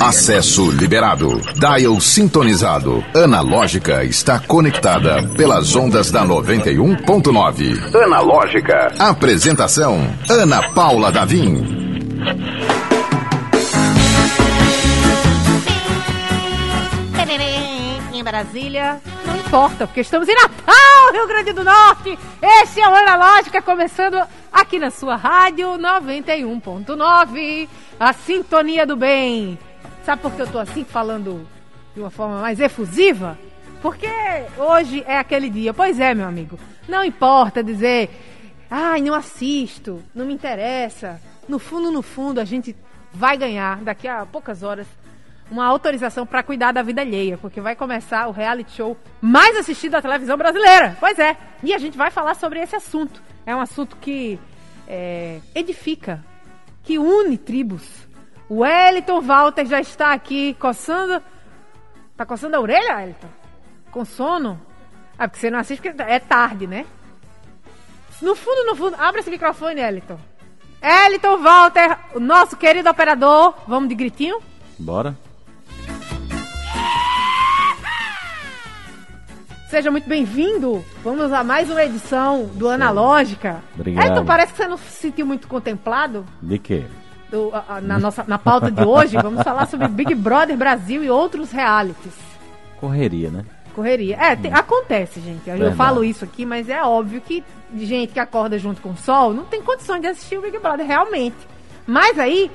[0.00, 1.40] Acesso liberado.
[1.54, 3.04] Dial sintonizado.
[3.14, 7.94] Analógica está conectada pelas ondas da 91.9.
[8.04, 8.92] Analógica.
[8.98, 11.86] Apresentação: Ana Paula Davim.
[18.12, 22.18] Em Brasília, não importa, porque estamos em Natal, Rio Grande do Norte.
[22.40, 24.16] Esse é o Analógica, começando
[24.50, 27.68] aqui na sua rádio 91.9,
[27.98, 29.58] a sintonia do bem.
[30.04, 31.46] Sabe por que eu tô assim falando
[31.94, 33.38] de uma forma mais efusiva?
[33.82, 34.08] Porque
[34.56, 35.72] hoje é aquele dia.
[35.74, 36.58] Pois é, meu amigo.
[36.88, 38.10] Não importa dizer,
[38.70, 41.20] ai, não assisto, não me interessa.
[41.48, 42.76] No fundo, no fundo, a gente
[43.12, 44.86] vai ganhar daqui a poucas horas
[45.50, 49.92] uma autorização para cuidar da vida alheia, porque vai começar o reality show mais assistido
[49.92, 50.96] da televisão brasileira.
[50.98, 51.36] Pois é.
[51.62, 53.22] E a gente vai falar sobre esse assunto.
[53.44, 54.38] É um assunto que
[54.88, 56.24] é, edifica,
[56.86, 57.82] que une tribos.
[58.48, 61.20] O Wellington Walter já está aqui coçando.
[62.16, 63.28] Tá coçando a orelha, Wellington?
[63.90, 64.62] Com sono?
[65.18, 66.86] Ah, porque você não assiste porque é tarde, né?
[68.22, 70.18] No fundo, no fundo, abre esse microfone, Wellington.
[70.82, 73.54] Wellington Walter, o nosso querido operador.
[73.66, 74.38] Vamos de gritinho?
[74.78, 75.16] Bora.
[79.68, 80.84] Seja muito bem-vindo.
[81.02, 83.62] Vamos a mais uma edição do Analógica.
[83.74, 84.10] Obrigado.
[84.10, 86.84] Então parece que você não se sentiu muito contemplado De quê?
[87.30, 89.16] do- a- a- na, nossa, na pauta de hoje.
[89.20, 92.14] Vamos falar sobre Big Brother Brasil e outros realities.
[92.80, 93.44] Correria, né?
[93.74, 94.16] Correria.
[94.16, 95.48] É, tem- acontece, gente.
[95.50, 97.42] Eu falo isso aqui, mas é óbvio que
[97.76, 100.86] gente que acorda junto com o sol não tem condições de assistir o Big Brother
[100.86, 101.36] realmente.
[101.86, 102.50] Mas aí,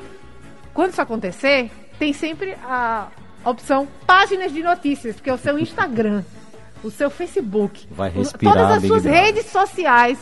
[0.73, 3.07] quando isso acontecer, tem sempre a
[3.43, 6.23] opção páginas de notícias, porque é o seu Instagram,
[6.83, 9.23] o seu Facebook, Vai respirar todas as suas Brother.
[9.23, 10.17] redes sociais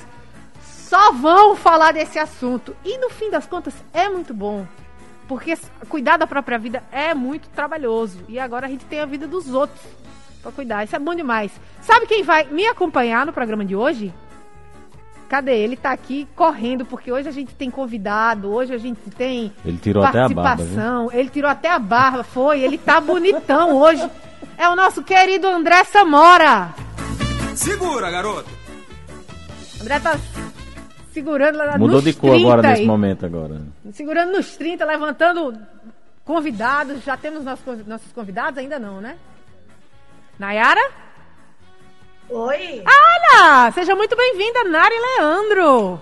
[0.62, 2.76] só vão falar desse assunto.
[2.84, 4.66] E no fim das contas é muito bom.
[5.28, 5.56] Porque
[5.88, 8.20] cuidar da própria vida é muito trabalhoso.
[8.28, 9.80] E agora a gente tem a vida dos outros
[10.42, 10.84] pra cuidar.
[10.84, 11.52] Isso é bom demais.
[11.82, 14.12] Sabe quem vai me acompanhar no programa de hoje?
[15.30, 15.78] Cadê ele?
[15.78, 20.04] Tá aqui correndo, porque hoje a gente tem convidado, hoje a gente tem Ele tirou
[20.04, 20.44] até a barba, viu?
[20.44, 21.12] participação.
[21.14, 22.62] Ele tirou até a barba, foi.
[22.62, 24.10] Ele tá bonitão hoje.
[24.60, 26.76] É o nosso querido André Samora.
[27.56, 28.50] Segura, garoto!
[29.80, 30.20] André tá
[31.14, 32.86] segurando lá Mudou nos de cor 30 agora nesse aí.
[32.88, 33.62] momento agora.
[33.94, 35.58] Segurando nos 30, levantando
[36.26, 37.06] convidados.
[37.06, 38.58] Já temos nossos, nossos convidados?
[38.58, 39.18] Ainda não, né?
[40.38, 40.92] Nayara?
[42.30, 43.72] Oi, Ana!
[43.72, 46.02] Seja muito bem-vinda, Nari Leandro.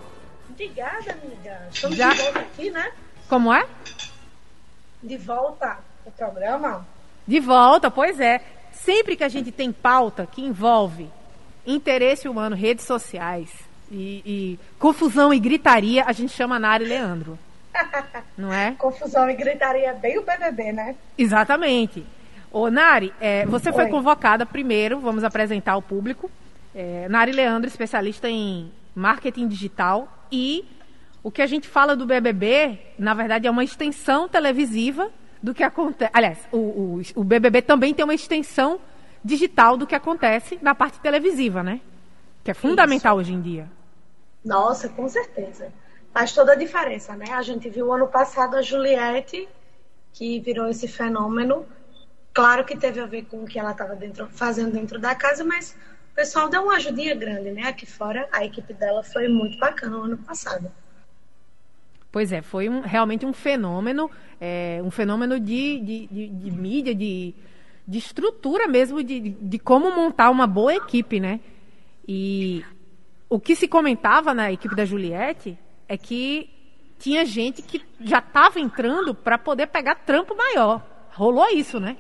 [0.50, 1.68] obrigada, amiga.
[1.72, 2.10] Estamos Já?
[2.10, 2.92] de volta aqui, né?
[3.30, 3.68] Como é?
[5.04, 6.97] De volta ao programa.
[7.28, 8.42] De volta, pois é.
[8.72, 11.10] Sempre que a gente tem pauta que envolve
[11.66, 13.50] interesse humano, redes sociais
[13.92, 17.38] e, e confusão e gritaria, a gente chama Nari Leandro.
[18.38, 18.72] Não é?
[18.78, 20.96] Confusão e gritaria bem o BBB, né?
[21.18, 22.06] Exatamente.
[22.52, 23.90] Ô, Nari, é, você foi Oi.
[23.90, 26.32] convocada primeiro, vamos apresentar ao público.
[26.74, 30.08] É, Nari Leandro, especialista em marketing digital.
[30.32, 30.66] E
[31.22, 35.10] o que a gente fala do BBB, na verdade, é uma extensão televisiva
[35.42, 36.12] do que acontece.
[36.14, 38.80] Aliás, o, o, o BBB também tem uma extensão
[39.24, 41.82] digital do que acontece na parte televisiva, né?
[42.44, 43.70] Que é fundamental hoje em dia.
[44.44, 45.72] Nossa, com certeza.
[46.14, 47.32] Faz toda a diferença, né?
[47.32, 49.48] A gente viu ano passado a Juliette,
[50.14, 51.66] que virou esse fenômeno.
[52.34, 55.44] Claro que teve a ver com o que ela estava dentro, fazendo dentro da casa,
[55.44, 55.76] mas
[56.12, 57.64] o pessoal deu uma ajudinha grande, né?
[57.64, 60.72] Aqui fora, a equipe dela foi muito bacana no ano passado.
[62.18, 64.10] Pois é, foi um- realmente um fenômeno,
[64.42, 67.36] é, um fenômeno de, de, de- de mídia, de,
[67.88, 71.40] de estrutura mesmo, de, de como montar uma boa equipe, né?
[72.08, 72.66] E
[73.30, 76.50] o que se comentava na equipe da Juliette é que
[76.98, 80.82] tinha gente que já estava entrando para poder pegar trampo maior.
[81.14, 81.98] Rolou isso, né?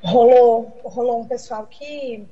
[0.00, 2.24] rolou, rolou um pessoal que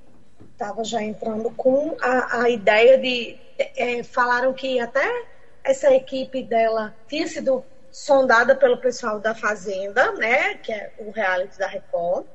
[0.53, 3.37] estava já entrando com a, a ideia de.
[3.59, 5.32] é, falaram que até
[5.65, 10.55] essa equipe dela tinha sido sondada pelo pessoal da Fazenda, né?
[10.55, 12.27] Que é o reality da Record.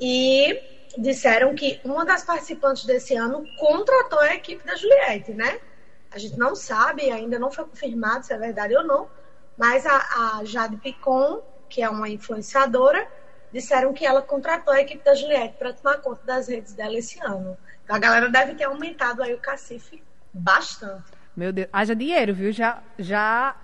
[0.00, 0.60] E
[0.96, 5.60] disseram que uma das participantes desse ano contratou a equipe da Juliette, né?
[6.10, 9.08] A gente não sabe, ainda não foi confirmado se é verdade ou não,
[9.56, 13.06] mas a, a Jade Picon, que é uma influenciadora,
[13.52, 17.20] disseram que ela contratou a equipe da Juliette para tomar conta das redes dela esse
[17.22, 17.58] ano.
[17.84, 20.02] Então a galera deve ter aumentado aí o cacife
[20.32, 21.17] bastante.
[21.38, 22.50] Meu Deus, haja dinheiro, viu?
[22.50, 23.54] Já, já,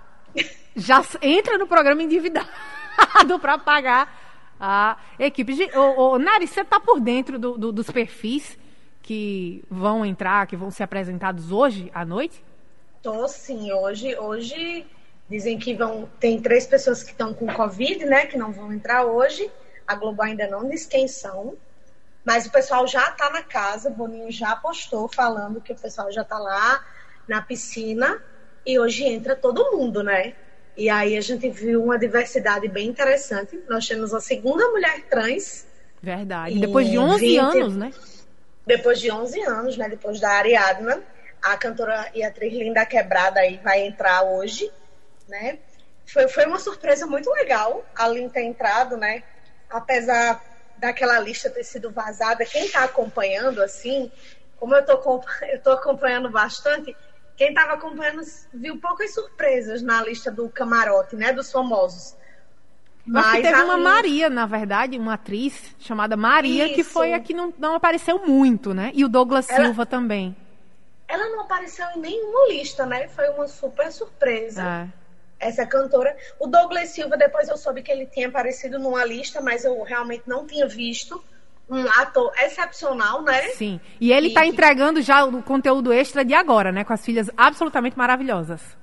[0.76, 2.46] já entra no programa endividado
[3.42, 5.54] para pagar a equipe.
[5.54, 8.56] Ge- Ô, ô, Nari, você tá por dentro do- do- dos perfis
[9.02, 12.44] que vão entrar, que vão ser apresentados hoje à noite?
[13.02, 14.86] Tô sim, hoje, hoje
[15.28, 16.08] Dizem que vão.
[16.20, 18.26] Tem três pessoas que estão com Covid, né?
[18.26, 19.50] Que não vão entrar hoje.
[19.86, 21.56] A Globo ainda não diz quem são.
[22.24, 23.88] Mas o pessoal já está na casa.
[23.88, 26.84] O Boninho já postou falando que o pessoal já está lá
[27.28, 28.22] na piscina.
[28.66, 30.34] E hoje entra todo mundo, né?
[30.76, 33.62] E aí a gente viu uma diversidade bem interessante.
[33.68, 35.66] Nós temos a segunda mulher trans.
[36.02, 36.58] Verdade.
[36.58, 37.38] Depois de 11 20...
[37.38, 37.90] anos, né?
[38.66, 39.88] Depois de 11 anos, né?
[39.88, 41.02] Depois da Ariadna.
[41.42, 44.70] A cantora e atriz Linda Quebrada aí vai entrar hoje
[45.28, 45.58] né?
[46.06, 49.22] Foi, foi uma surpresa muito legal a Lin ter entrado, né?
[49.70, 50.42] Apesar
[50.78, 54.10] daquela lista ter sido vazada, quem está acompanhando, assim,
[54.58, 56.96] como eu tô, eu tô acompanhando bastante,
[57.36, 58.22] quem estava acompanhando
[58.52, 61.32] viu poucas surpresas na lista do camarote, né?
[61.32, 62.16] Dos famosos.
[63.06, 66.74] Mas teve uma Maria, na verdade, uma atriz chamada Maria, Isso.
[66.74, 68.90] que foi a que não, não apareceu muito, né?
[68.94, 70.34] E o Douglas ela, Silva também.
[71.06, 73.08] Ela não apareceu em nenhuma lista, né?
[73.08, 74.90] Foi uma super surpresa.
[74.90, 75.04] É
[75.44, 76.16] essa cantora.
[76.38, 80.24] O Douglas Silva, depois eu soube que ele tinha aparecido numa lista, mas eu realmente
[80.26, 81.22] não tinha visto.
[81.68, 83.40] Um ator excepcional, né?
[83.50, 83.80] Sim.
[84.00, 86.84] E ele está entregando já o conteúdo extra de agora, né?
[86.84, 88.76] Com as filhas absolutamente maravilhosas.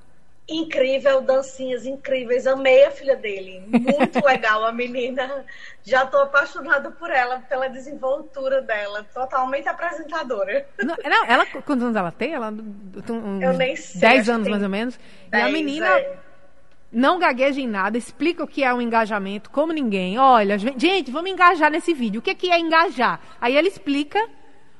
[0.50, 2.48] Incrível, dancinhas incríveis.
[2.48, 3.64] Amei a filha dele.
[3.68, 5.46] Muito legal a menina.
[5.84, 9.06] Já estou apaixonada por ela, pela desenvoltura dela.
[9.14, 10.66] Totalmente apresentadora.
[10.84, 12.34] Não, não ela, quantos anos ela tem?
[12.34, 14.02] Ela, uns eu nem sei.
[14.02, 15.00] 10 anos, mais ou menos.
[15.30, 15.88] Dez, e a menina.
[15.88, 16.31] É
[16.92, 20.20] não gagueja em nada, explica o que é um engajamento, como ninguém.
[20.20, 22.20] Olha, gente, vamos engajar nesse vídeo.
[22.20, 23.20] O que é engajar?
[23.40, 24.20] Aí ele explica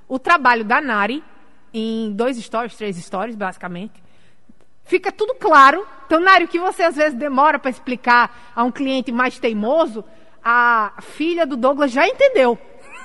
[0.08, 1.24] o trabalho da Nari
[1.74, 4.04] em dois stories, três stories, basicamente.
[4.84, 5.88] Fica tudo claro.
[6.06, 10.04] Então, Nari, o que você às vezes demora para explicar a um cliente mais teimoso,
[10.44, 12.58] a filha do Douglas já entendeu.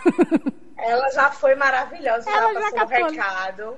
[0.76, 3.74] Ela já foi maravilhosa, Ela já passou o recado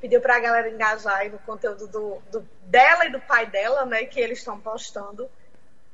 [0.00, 3.84] pediu para a galera engajar aí no conteúdo do, do, dela e do pai dela,
[3.84, 5.28] né, que eles estão postando.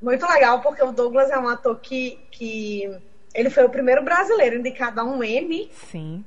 [0.01, 3.01] Muito legal, porque o Douglas é um ator que, que
[3.35, 5.71] ele foi o primeiro brasileiro indicado a um M.
[5.91, 6.25] Sim.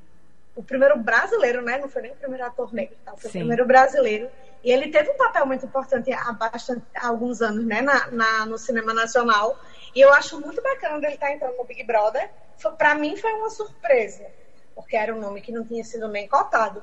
[0.56, 1.78] O primeiro brasileiro, né?
[1.78, 3.12] Não foi nem o primeiro ator negro, tá?
[3.18, 3.40] Foi Sim.
[3.40, 4.30] o primeiro brasileiro.
[4.64, 7.82] E ele teve um papel muito importante há, bastante, há alguns anos, né?
[7.82, 9.60] Na, na, no cinema nacional.
[9.94, 12.30] E eu acho muito bacana ele estar tá entrando no Big Brother.
[12.78, 14.26] Para mim foi uma surpresa,
[14.74, 16.82] porque era um nome que não tinha sido nem cotado.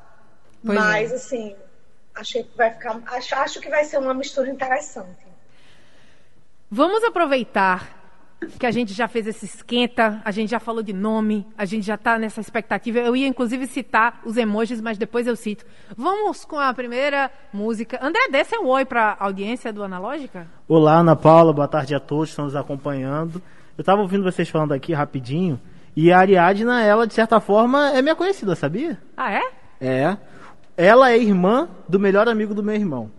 [0.64, 1.14] Pois Mas, é.
[1.14, 1.56] assim,
[2.14, 3.00] achei que vai ficar.
[3.06, 5.26] Acho, acho que vai ser uma mistura interessante.
[6.70, 8.00] Vamos aproveitar
[8.58, 11.86] que a gente já fez esse esquenta, a gente já falou de nome, a gente
[11.86, 12.98] já está nessa expectativa.
[12.98, 15.64] Eu ia inclusive citar os emojis, mas depois eu cito.
[15.96, 17.98] Vamos com a primeira música.
[18.02, 20.46] André, desce um oi para a audiência do Analógica.
[20.66, 23.40] Olá, Ana Paula, boa tarde a todos que estão nos acompanhando.
[23.76, 25.60] Eu estava ouvindo vocês falando aqui rapidinho,
[25.94, 28.98] e a Ariadna, ela de certa forma é minha conhecida, sabia?
[29.16, 29.42] Ah, é?
[29.80, 30.16] É
[30.76, 33.10] ela é irmã do melhor amigo do meu irmão.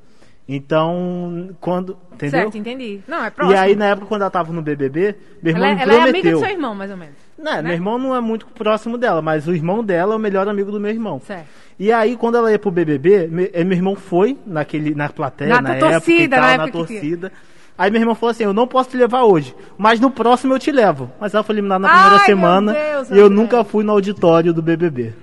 [0.48, 1.98] Então, quando.
[2.12, 2.42] Entendeu?
[2.42, 3.00] Certo, entendi.
[3.08, 3.56] Não, é próximo.
[3.56, 5.94] E aí, na época, quando ela tava no BBB, meu irmão ela, me prometeu.
[5.94, 7.16] Ela é amiga do seu irmão, mais ou menos.
[7.38, 7.62] Não, né?
[7.62, 10.72] meu irmão não é muito próximo dela, mas o irmão dela é o melhor amigo
[10.72, 11.22] do meu irmão.
[11.26, 11.48] Certo.
[11.80, 15.50] E aí, quando ela ia pro BBB, meu, eh, meu irmão foi naquele, na plateia,
[15.50, 17.32] na, na torcida, época, tal, na, na torcida.
[17.78, 20.60] Aí meu irmão falou assim: Eu não posso te levar hoje, mas no próximo eu
[20.60, 21.10] te levo.
[21.20, 24.54] Mas ela foi eliminada na primeira Ai, semana Deus, e eu nunca fui no auditório
[24.54, 25.14] do BBB.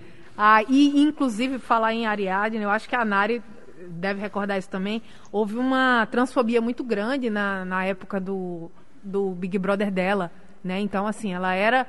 [0.43, 3.43] Ah, e, inclusive, falar em Ariadne, eu acho que a Nari
[3.91, 5.03] deve recordar isso também.
[5.31, 8.71] Houve uma transfobia muito grande na, na época do,
[9.03, 10.33] do Big Brother dela,
[10.65, 10.81] né?
[10.81, 11.87] Então, assim, ela era...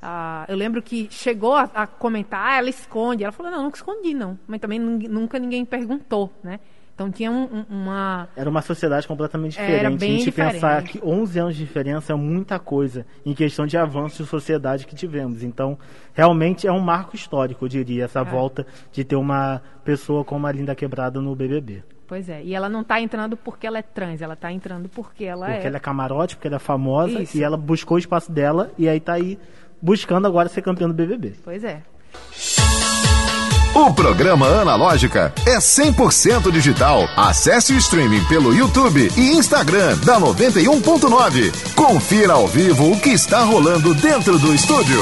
[0.00, 3.24] Ah, eu lembro que chegou a, a comentar, ah, ela esconde.
[3.24, 4.38] Ela falou, não, nunca escondi, não.
[4.46, 6.60] Mas também nunca ninguém perguntou, né?
[6.98, 8.28] Então tinha um, um, uma.
[8.34, 9.78] Era uma sociedade completamente diferente.
[9.78, 10.54] Era bem a gente diferente.
[10.54, 14.84] pensar que 11 anos de diferença é muita coisa em questão de avanço de sociedade
[14.84, 15.44] que tivemos.
[15.44, 15.78] Então,
[16.12, 18.24] realmente é um marco histórico, eu diria, essa é.
[18.24, 21.84] volta de ter uma pessoa como a Linda Quebrada no BBB.
[22.08, 25.22] Pois é, e ela não está entrando porque ela é trans, ela está entrando porque
[25.22, 25.54] ela porque é.
[25.54, 27.38] Porque ela é camarote, porque ela é famosa Isso.
[27.38, 29.38] e ela buscou o espaço dela e aí está aí
[29.80, 31.34] buscando agora ser campeã do BBB.
[31.44, 31.80] Pois é.
[33.78, 37.08] O programa Analógica é 100% digital.
[37.16, 41.74] Acesse o streaming pelo YouTube e Instagram da 91.9.
[41.76, 44.98] Confira ao vivo o que está rolando dentro do estúdio.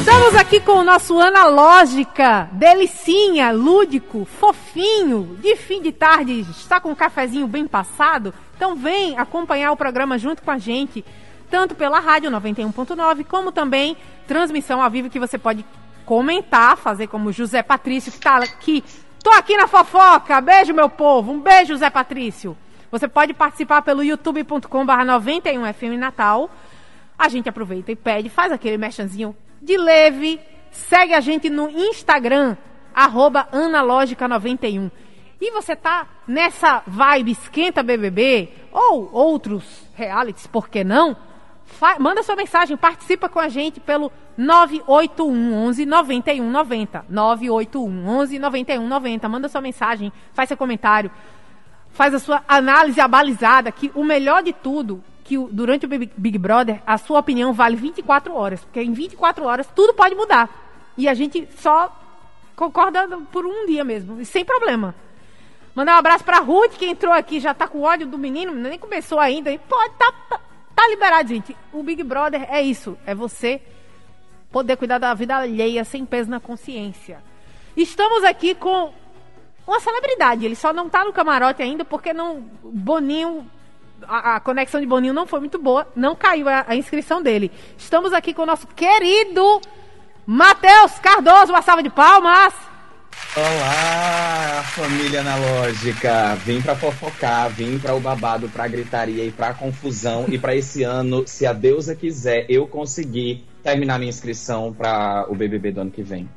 [0.00, 6.90] Estamos aqui com o nosso Analógica, delicinha, lúdico, fofinho, de fim de tarde, está com
[6.90, 8.34] um cafezinho bem passado?
[8.56, 11.04] Então vem acompanhar o programa junto com a gente
[11.54, 13.96] tanto pela rádio 91.9, como também
[14.26, 15.64] transmissão ao vivo que você pode
[16.04, 18.82] comentar, fazer como José Patrício, que está aqui.
[19.22, 20.40] Tô aqui na fofoca.
[20.40, 21.30] Beijo, meu povo.
[21.30, 22.56] Um beijo, José Patrício.
[22.90, 26.50] Você pode participar pelo youtube.com.br 91FM Natal.
[27.16, 29.32] A gente aproveita e pede, faz aquele mechanzinho
[29.62, 30.40] de leve.
[30.72, 32.56] Segue a gente no Instagram,
[32.92, 34.90] arroba analógica91.
[35.40, 41.16] e você tá nessa vibe esquenta BBB ou outros realities, por que não?
[41.98, 47.04] Manda sua mensagem, participa com a gente pelo 981 11 91 90.
[47.08, 49.28] 981 11 91 90.
[49.28, 51.10] Manda sua mensagem, faz seu comentário,
[51.92, 56.82] faz a sua análise abalizada, que o melhor de tudo, que durante o Big Brother,
[56.86, 60.48] a sua opinião vale 24 horas, porque em 24 horas tudo pode mudar.
[60.96, 61.94] E a gente só
[62.54, 64.94] concorda por um dia mesmo, sem problema.
[65.74, 68.78] Mandar um abraço pra Ruth, que entrou aqui, já tá com ódio do menino, nem
[68.78, 69.50] começou ainda.
[69.50, 70.40] E pode, tá, tá,
[70.74, 71.56] tá liberado, gente.
[71.72, 73.60] O Big Brother é isso, é você
[74.50, 77.22] poder cuidar da vida alheia sem peso na consciência.
[77.76, 78.92] Estamos aqui com
[79.66, 80.44] uma celebridade.
[80.44, 83.50] Ele só não tá no camarote ainda porque não Boninho
[84.08, 87.50] a, a conexão de Boninho não foi muito boa, não caiu a, a inscrição dele.
[87.76, 89.60] Estamos aqui com o nosso querido
[90.26, 92.54] Matheus Cardoso, uma salva de palmas.
[93.36, 96.36] Olá, família analógica.
[96.36, 100.26] Vim para fofocar, vim para o babado, para gritaria e para confusão.
[100.28, 105.34] E para esse ano, se a deusa quiser, eu conseguir terminar minha inscrição para o
[105.34, 106.28] BBB do ano que vem.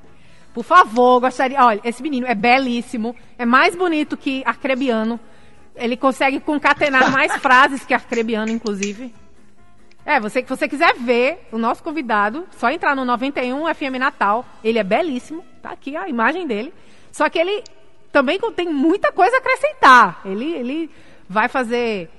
[0.56, 1.64] Por favor, gostaria.
[1.64, 5.20] Olha, esse menino é belíssimo, é mais bonito que Arcrebiano.
[5.76, 9.14] Ele consegue concatenar mais frases que Arcrebiano, inclusive.
[10.08, 14.46] É, você que você quiser ver o nosso convidado, só entrar no 91 FM Natal.
[14.64, 16.74] Ele é belíssimo, tá aqui a imagem dele.
[17.12, 17.62] Só que ele
[18.10, 20.22] também tem muita coisa a acrescentar.
[20.24, 20.90] Ele, ele
[21.28, 22.10] vai fazer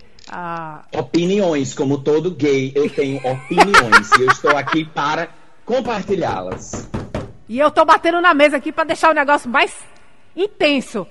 [0.95, 5.30] opiniões, como todo gay, eu tenho opiniões e eu estou aqui para
[5.64, 6.90] compartilhá-las.
[7.49, 9.75] E eu tô batendo na mesa aqui para deixar o negócio mais
[10.37, 11.07] intenso.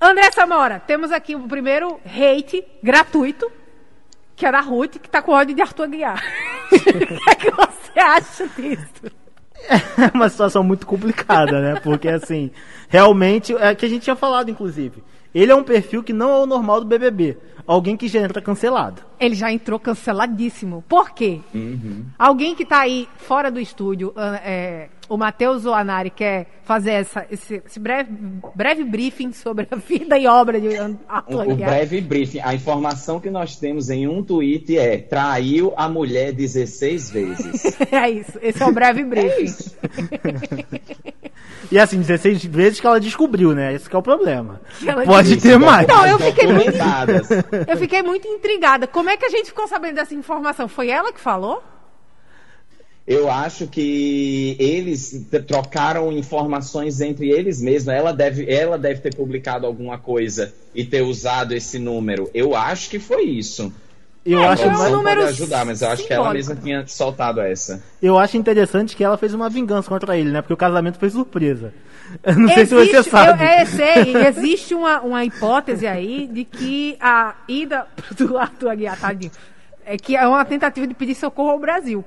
[0.00, 3.59] André Samora, temos aqui o primeiro hate gratuito
[4.40, 6.24] que era a Ruth, que tá com ódio de Arthur Aguiar.
[6.72, 9.14] o que é que você acha disso?
[9.68, 11.78] É uma situação muito complicada, né?
[11.80, 12.50] Porque, assim,
[12.88, 15.04] realmente, é que a gente tinha falado, inclusive.
[15.34, 17.36] Ele é um perfil que não é o normal do BBB.
[17.66, 19.02] Alguém que já entra cancelado.
[19.20, 20.82] Ele já entrou canceladíssimo.
[20.88, 21.40] Por quê?
[21.54, 22.06] Uhum.
[22.18, 27.60] Alguém que tá aí fora do estúdio, é, o Matheus Oanari quer fazer essa, esse,
[27.66, 28.12] esse, breve,
[28.54, 30.68] breve briefing sobre a vida e obra de
[31.08, 32.38] Arthur O, o breve briefing.
[32.38, 37.76] A informação que nós temos em um tweet é traiu a mulher 16 vezes.
[37.90, 38.38] é isso.
[38.40, 39.72] Esse é o breve briefing.
[39.82, 41.12] É
[41.72, 43.74] e assim, 16 vezes que ela descobriu, né?
[43.74, 44.60] Esse é o problema.
[45.06, 45.88] Pode ter mais.
[45.88, 46.70] Não, eu fiquei, muito,
[47.66, 48.86] eu fiquei muito intrigada.
[48.86, 50.68] Como é que a gente ficou sabendo dessa informação?
[50.68, 51.60] Foi ela que falou?
[53.10, 57.92] Eu acho que eles trocaram informações entre eles mesmos.
[57.92, 62.30] Ela deve, ela deve ter publicado alguma coisa e ter usado esse número.
[62.32, 63.72] Eu acho que foi isso.
[64.24, 66.86] Eu é, acho que um número pode ajudar, mas eu acho que ela mesma tinha
[66.86, 67.82] soltado essa.
[68.00, 70.40] Eu acho interessante que ela fez uma vingança contra ele, né?
[70.40, 71.74] Porque o casamento foi surpresa.
[72.22, 73.42] Eu não existe, sei se você sabe.
[73.42, 79.00] Eu, é, sei, existe uma, uma hipótese aí de que a ida do Arthur Aguiar,
[79.00, 79.32] tadinho,
[79.84, 82.04] é que é uma tentativa de pedir socorro ao Brasil.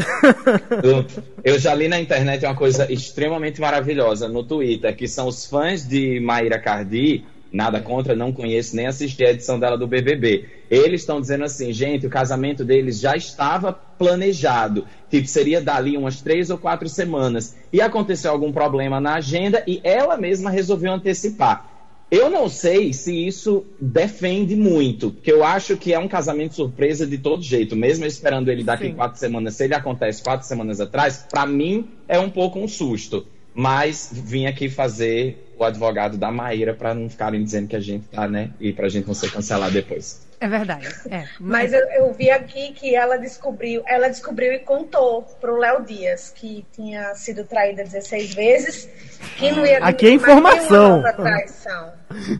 [1.42, 5.86] Eu, já li na internet uma coisa extremamente maravilhosa no Twitter, que são os fãs
[5.86, 10.48] de Maíra Cardi, nada contra, não conheço nem assisti a edição dela do BBB.
[10.70, 16.20] Eles estão dizendo assim, gente, o casamento deles já estava planejado, tipo, seria dali umas
[16.20, 17.56] três ou quatro semanas.
[17.72, 21.69] E aconteceu algum problema na agenda e ela mesma resolveu antecipar.
[22.10, 27.06] Eu não sei se isso defende muito, porque eu acho que é um casamento surpresa
[27.06, 28.94] de todo jeito, mesmo esperando ele daqui Sim.
[28.94, 29.54] quatro semanas.
[29.54, 33.24] Se ele acontece quatro semanas atrás, para mim é um pouco um susto.
[33.54, 38.06] Mas vim aqui fazer o advogado da Maíra para não ficarem dizendo que a gente
[38.08, 38.50] tá, né?
[38.58, 40.26] E para a gente não ser cancelado depois.
[40.40, 40.88] É verdade.
[41.10, 41.28] É.
[41.38, 46.32] Mas eu, eu, vi aqui que ela descobriu, ela descobriu e contou pro Léo Dias
[46.34, 48.88] que tinha sido traída 16 vezes,
[49.36, 51.02] que não ia Aqui é informação.
[51.02, 51.92] Traição.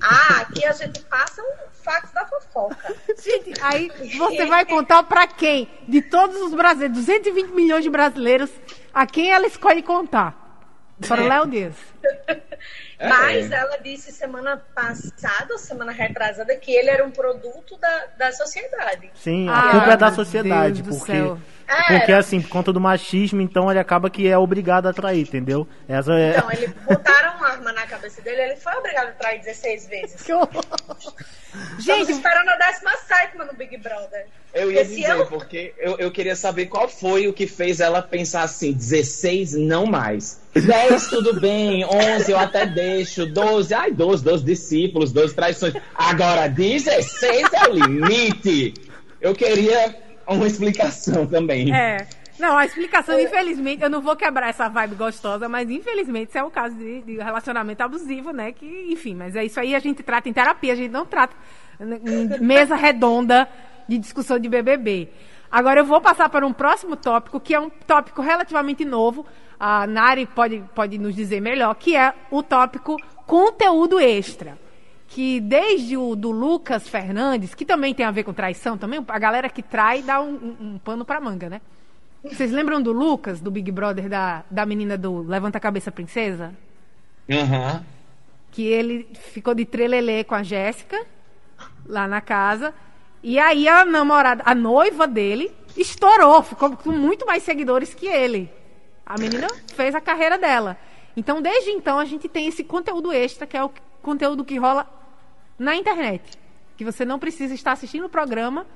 [0.02, 2.97] Ah, aqui a gente passa um fax da fofoca.
[3.23, 5.69] Gente, aí você vai contar para quem?
[5.87, 8.50] De todos os brasileiros, 220 milhões de brasileiros,
[8.95, 10.38] a quem ela escolhe contar?
[11.07, 11.75] Para o Léo Dias.
[13.00, 13.09] É.
[13.09, 19.11] Mas ela disse semana passada, semana retrasada, que ele era um produto da, da sociedade.
[19.14, 21.12] Sim, a ah, culpa é da sociedade, porque,
[21.87, 25.67] porque assim, por conta do machismo, então ele acaba que é obrigado a trair, entendeu?
[25.89, 26.37] Essa é...
[26.37, 30.23] Então, ele botaram uma arma na cabeça dele, ele foi obrigado a trair 16 vezes.
[30.23, 30.65] Que horror.
[31.79, 34.27] Gente, esperando a 17 no Big Brother.
[34.53, 35.27] Eu ia dizer, eu...
[35.27, 39.87] porque eu, eu queria saber qual foi o que fez ela pensar assim: 16 não
[39.87, 40.41] mais.
[40.55, 45.75] 10 tudo bem, 11 eu até deixo, 12, ai, 12, 12 discípulos, 12 traições.
[45.95, 48.75] Agora 16 é o limite.
[49.21, 51.75] Eu queria uma explicação também.
[51.75, 52.07] É.
[52.39, 56.43] Não, a explicação, infelizmente, eu não vou quebrar essa vibe gostosa, mas infelizmente isso é
[56.43, 58.51] um caso de, de, relacionamento abusivo, né?
[58.51, 61.37] Que, enfim, mas é isso aí a gente trata em terapia, a gente não trata
[61.79, 63.47] em mesa redonda
[63.87, 65.11] de discussão de BBB.
[65.51, 69.27] Agora eu vou passar para um próximo tópico, que é um tópico relativamente novo.
[69.59, 72.97] A Nari pode, pode nos dizer melhor, que é o tópico
[73.27, 74.57] conteúdo extra.
[75.11, 79.19] Que desde o do Lucas Fernandes, que também tem a ver com traição, também a
[79.19, 81.61] galera que trai dá um, um, um pano para manga, né?
[82.23, 86.55] Vocês lembram do Lucas, do Big Brother, da, da menina do Levanta a Cabeça Princesa?
[87.31, 87.75] Aham.
[87.75, 87.85] Uhum.
[88.52, 91.05] Que ele ficou de trelelê com a Jéssica,
[91.87, 92.73] lá na casa.
[93.23, 98.50] E aí a namorada, a noiva dele, estourou, ficou com muito mais seguidores que ele.
[99.05, 100.76] A menina fez a carreira dela.
[101.17, 103.71] Então, desde então, a gente tem esse conteúdo extra, que é o
[104.02, 104.87] conteúdo que rola
[105.59, 106.38] na internet.
[106.76, 108.67] Que você não precisa estar assistindo o programa,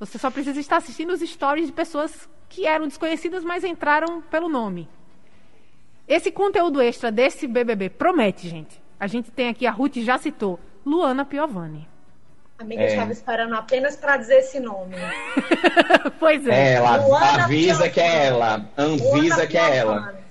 [0.00, 4.48] você só precisa estar assistindo os stories de pessoas que eram desconhecidas, mas entraram pelo
[4.48, 4.88] nome.
[6.08, 8.82] Esse conteúdo extra desse BBB promete, gente.
[8.98, 11.88] A gente tem aqui, a Ruth já citou, Luana Piovani.
[12.58, 12.88] Amiga, é.
[12.88, 14.94] estava esperando apenas para dizer esse nome.
[16.20, 16.74] pois é.
[16.74, 20.21] Ela Luana avisa que é ela, avisa que é ela.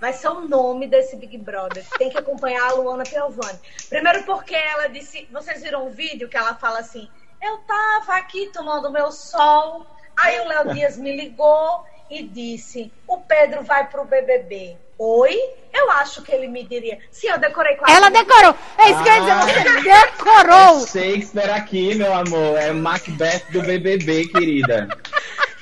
[0.00, 1.84] Vai ser o nome desse Big Brother.
[1.98, 3.58] Tem que acompanhar a Luana Piovani.
[3.88, 7.08] Primeiro porque ela disse, vocês viram o vídeo que ela fala assim:
[7.42, 13.18] "Eu tava aqui tomando meu sol, aí o Léo Dias me ligou e disse: "O
[13.18, 14.78] Pedro vai pro BBB".
[14.98, 15.38] Oi?
[15.72, 16.98] Eu acho que ele me diria.
[17.10, 17.94] Sim, eu decorei quase.
[17.94, 18.54] Ela decorou.
[18.76, 19.64] É isso que eu ia dizer.
[19.64, 20.86] Você decorou.
[20.86, 22.58] Shakespeare aqui, meu amor.
[22.58, 24.88] É Macbeth do BBB, querida.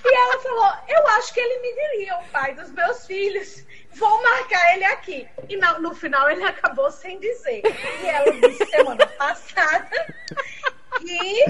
[0.04, 3.64] E ela falou: Eu acho que ele me diria, o pai dos meus filhos.
[3.99, 5.28] Vou marcar ele aqui.
[5.49, 7.62] E no, no final ele acabou sem dizer.
[8.02, 10.14] E ela disse semana passada
[10.99, 11.45] que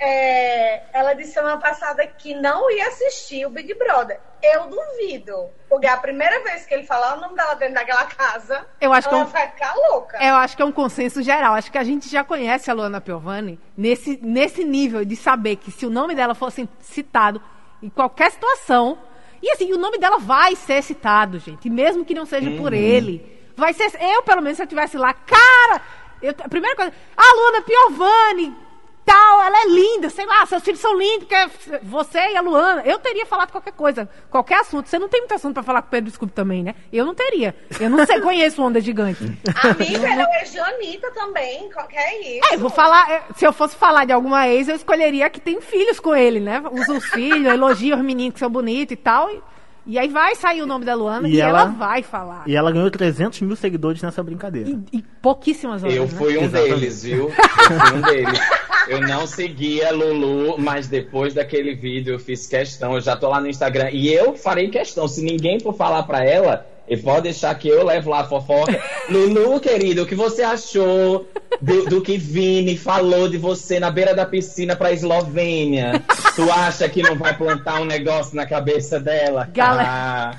[0.00, 4.20] é, ela disse semana passada que não ia assistir o Big Brother.
[4.42, 5.50] Eu duvido.
[5.68, 8.92] Porque é a primeira vez que ele falar o nome dela dentro daquela casa, eu
[8.92, 10.24] acho ela que é um, vai ficar louca.
[10.24, 11.54] Eu acho que é um consenso geral.
[11.54, 15.70] Acho que a gente já conhece a Luana Piovani nesse, nesse nível de saber que
[15.70, 17.42] se o nome dela fosse citado
[17.82, 18.98] em qualquer situação.
[19.42, 21.70] E assim, o nome dela vai ser citado, gente.
[21.70, 22.58] Mesmo que não seja uhum.
[22.58, 23.24] por ele.
[23.56, 23.90] Vai ser.
[24.00, 25.82] Eu, pelo menos, se eu estivesse lá, cara.
[26.20, 26.92] Eu, a primeira coisa.
[27.16, 28.67] A Luana Piovani
[29.08, 32.82] tal, ela é linda, sei lá, seus filhos são lindos, porque você e a Luana.
[32.84, 34.88] Eu teria falado qualquer coisa, qualquer assunto.
[34.88, 36.74] Você não tem muito assunto pra falar com o Pedro Scooby também, né?
[36.92, 37.56] Eu não teria.
[37.80, 39.24] Eu não sei, conheço Onda Gigante.
[39.62, 42.52] Amiga, ela é Janita também, qualquer isso.
[42.52, 45.98] É, vou falar, se eu fosse falar de alguma ex, eu escolheria que tem filhos
[45.98, 46.62] com ele, né?
[46.70, 49.30] Usa os filhos, elogia os meninos que são bonitos e tal.
[49.30, 49.42] E...
[49.88, 52.44] E aí vai sair o nome da Luana e, e ela, ela, vai falar.
[52.46, 54.68] E ela ganhou 300 mil seguidores nessa brincadeira.
[54.68, 55.96] E, e pouquíssimas horas.
[55.96, 56.08] Eu né?
[56.10, 56.74] fui um Exatamente.
[56.74, 57.24] deles, viu?
[57.24, 58.40] Eu fui um deles.
[58.88, 62.94] Eu não seguia Lulu, mas depois daquele vídeo eu fiz questão.
[62.94, 63.88] Eu já tô lá no Instagram.
[63.90, 65.08] E eu farei questão.
[65.08, 68.80] Se ninguém for falar pra ela, e pode deixar que eu levo lá a fofoca.
[69.08, 71.28] Lulu, querido, o que você achou
[71.60, 76.02] do, do, que Vini falou de você na beira da piscina pra Eslovênia?
[76.34, 79.48] Tu acha que não vai plantar um negócio na cabeça dela?
[79.52, 79.88] Galera.
[79.90, 80.34] Ah.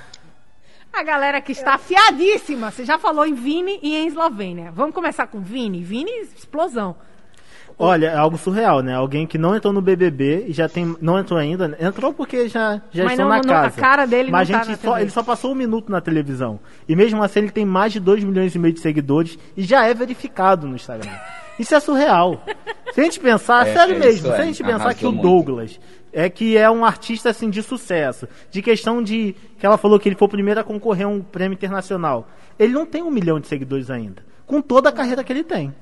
[0.91, 2.71] A galera que está afiadíssima.
[2.71, 4.71] Você já falou em Vini e em Eslovênia.
[4.71, 5.83] Vamos começar com Vini.
[5.83, 6.95] Vini, explosão.
[7.81, 8.93] Olha, é algo surreal, né?
[8.93, 10.97] Alguém que não entrou no BBB e já tem.
[10.99, 11.77] Não entrou ainda.
[11.79, 13.67] Entrou porque já, já mas estão não, na não, casa.
[13.67, 16.01] A cara dele mas não a gente tá só, ele só passou um minuto na
[16.01, 16.59] televisão.
[16.89, 19.85] E mesmo assim ele tem mais de 2 milhões e meio de seguidores e já
[19.85, 21.09] é verificado no Instagram.
[21.57, 22.43] Isso é surreal.
[22.91, 24.47] Se a gente pensar, é, sério é mesmo, se a é.
[24.47, 25.81] gente pensar que o Douglas muito.
[26.11, 30.09] é que é um artista assim de sucesso, de questão de que ela falou que
[30.09, 32.27] ele foi o primeiro a concorrer a um prêmio internacional.
[32.59, 35.73] Ele não tem um milhão de seguidores ainda, com toda a carreira que ele tem.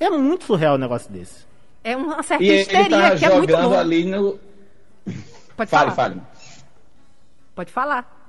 [0.00, 1.44] É muito surreal um negócio desse.
[1.84, 3.78] É uma certa e histeria ele tá que é muito bom.
[3.78, 4.38] ali no.
[5.56, 5.92] Pode fale, falar.
[5.92, 6.20] fale.
[7.54, 8.20] Pode falar.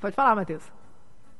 [0.00, 0.62] Pode falar, Matheus.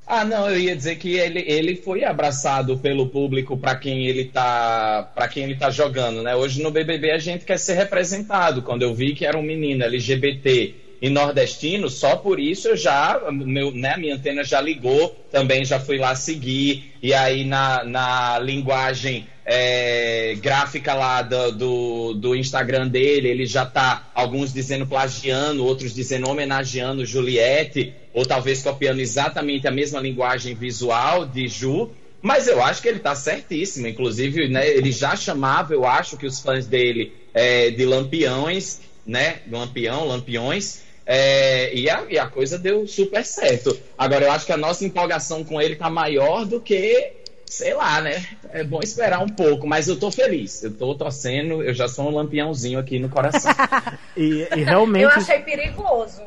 [0.07, 4.25] Ah, não, eu ia dizer que ele, ele foi abraçado pelo público para quem ele
[4.25, 6.35] tá para quem ele tá jogando, né?
[6.35, 8.63] Hoje no BBB a gente quer ser representado.
[8.63, 13.21] Quando eu vi que era um menino LGBT e nordestino, só por isso eu já,
[13.33, 18.39] meu, né, minha antena já ligou, também já fui lá seguir, e aí na, na
[18.39, 25.65] linguagem é, gráfica lá do, do, do, Instagram dele, ele já tá, alguns dizendo plagiando,
[25.65, 32.47] outros dizendo homenageando Juliette, ou talvez copiando exatamente a mesma linguagem visual de Ju, mas
[32.47, 36.41] eu acho que ele tá certíssimo, inclusive, né, ele já chamava, eu acho que os
[36.41, 40.83] fãs dele é, de lampiões, né, lampião, lampiões,
[41.13, 43.77] é, e, a, e, a, coisa deu super certo.
[43.99, 48.01] Agora, eu acho que a nossa empolgação com ele tá maior do que, sei lá,
[48.01, 48.25] né?
[48.51, 50.63] É bom esperar um pouco, mas eu tô feliz.
[50.63, 53.51] Eu tô torcendo, eu já sou um lampiãozinho aqui no coração.
[54.17, 55.03] e, e, realmente.
[55.03, 56.23] Eu achei perigoso.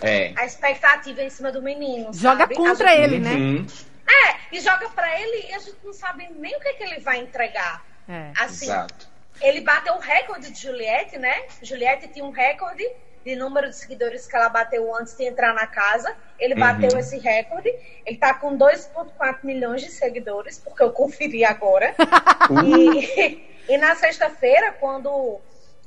[0.00, 0.32] é.
[0.36, 2.14] a expectativa em cima do menino.
[2.14, 2.54] Joga sabe?
[2.54, 3.00] contra gente...
[3.00, 3.34] ele, né?
[3.34, 3.66] Uhum.
[4.06, 6.84] É, e joga para ele e a gente não sabe nem o que, é que
[6.84, 7.84] ele vai entregar.
[8.08, 8.30] É.
[8.38, 9.08] Assim, Exato.
[9.40, 11.34] ele bateu o recorde de Juliette, né?
[11.60, 12.88] Juliette tinha um recorde
[13.24, 16.14] de número de seguidores que ela bateu antes de entrar na casa.
[16.38, 16.98] Ele bateu uhum.
[16.98, 17.72] esse recorde.
[18.04, 21.94] Ele tá com 2,4 milhões de seguidores, porque eu conferi agora.
[22.66, 25.40] e, e, na sexta-feira, quando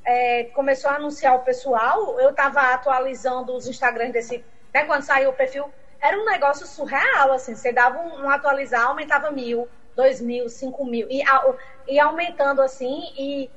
[0.04, 4.44] é, começou a anunciar o pessoal, eu tava atualizando os Instagrams desse.
[4.72, 5.64] Né, quando saiu o perfil,
[6.00, 7.54] era um negócio surreal, assim.
[7.54, 11.06] Você dava um, um atualizar, aumentava mil, dois mil, cinco mil.
[11.10, 11.22] E,
[11.86, 13.12] e aumentando assim.
[13.18, 13.50] E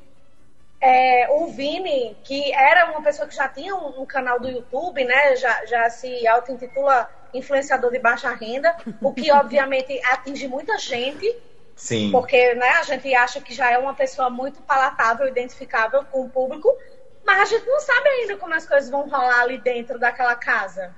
[0.81, 5.03] é, o Vini, que era uma pessoa que já tinha um, um canal do YouTube,
[5.03, 5.35] né?
[5.35, 11.35] Já, já se auto-intitula influenciador de baixa renda, o que obviamente atinge muita gente.
[11.75, 12.11] Sim.
[12.11, 16.29] Porque né, a gente acha que já é uma pessoa muito palatável, identificável com o
[16.29, 16.73] público,
[17.25, 20.93] mas a gente não sabe ainda como as coisas vão rolar ali dentro daquela casa.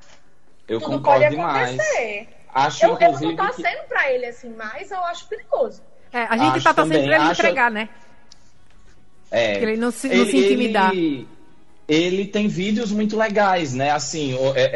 [0.68, 2.20] Eu Tudo concordo pode acontecer.
[2.20, 2.42] Demais.
[2.54, 3.88] Acho, eu, eu não tô torcendo que...
[3.88, 5.84] pra ele assim, mas eu acho perigoso.
[6.12, 7.42] É, a gente acho tá torcendo pra ele acho...
[7.42, 7.90] entregar, né?
[9.32, 10.92] É, ele não se, não se intimidar.
[10.92, 11.26] Ele,
[11.88, 13.92] ele, tem vídeos muito legais, né?
[13.92, 14.72] Assim, é,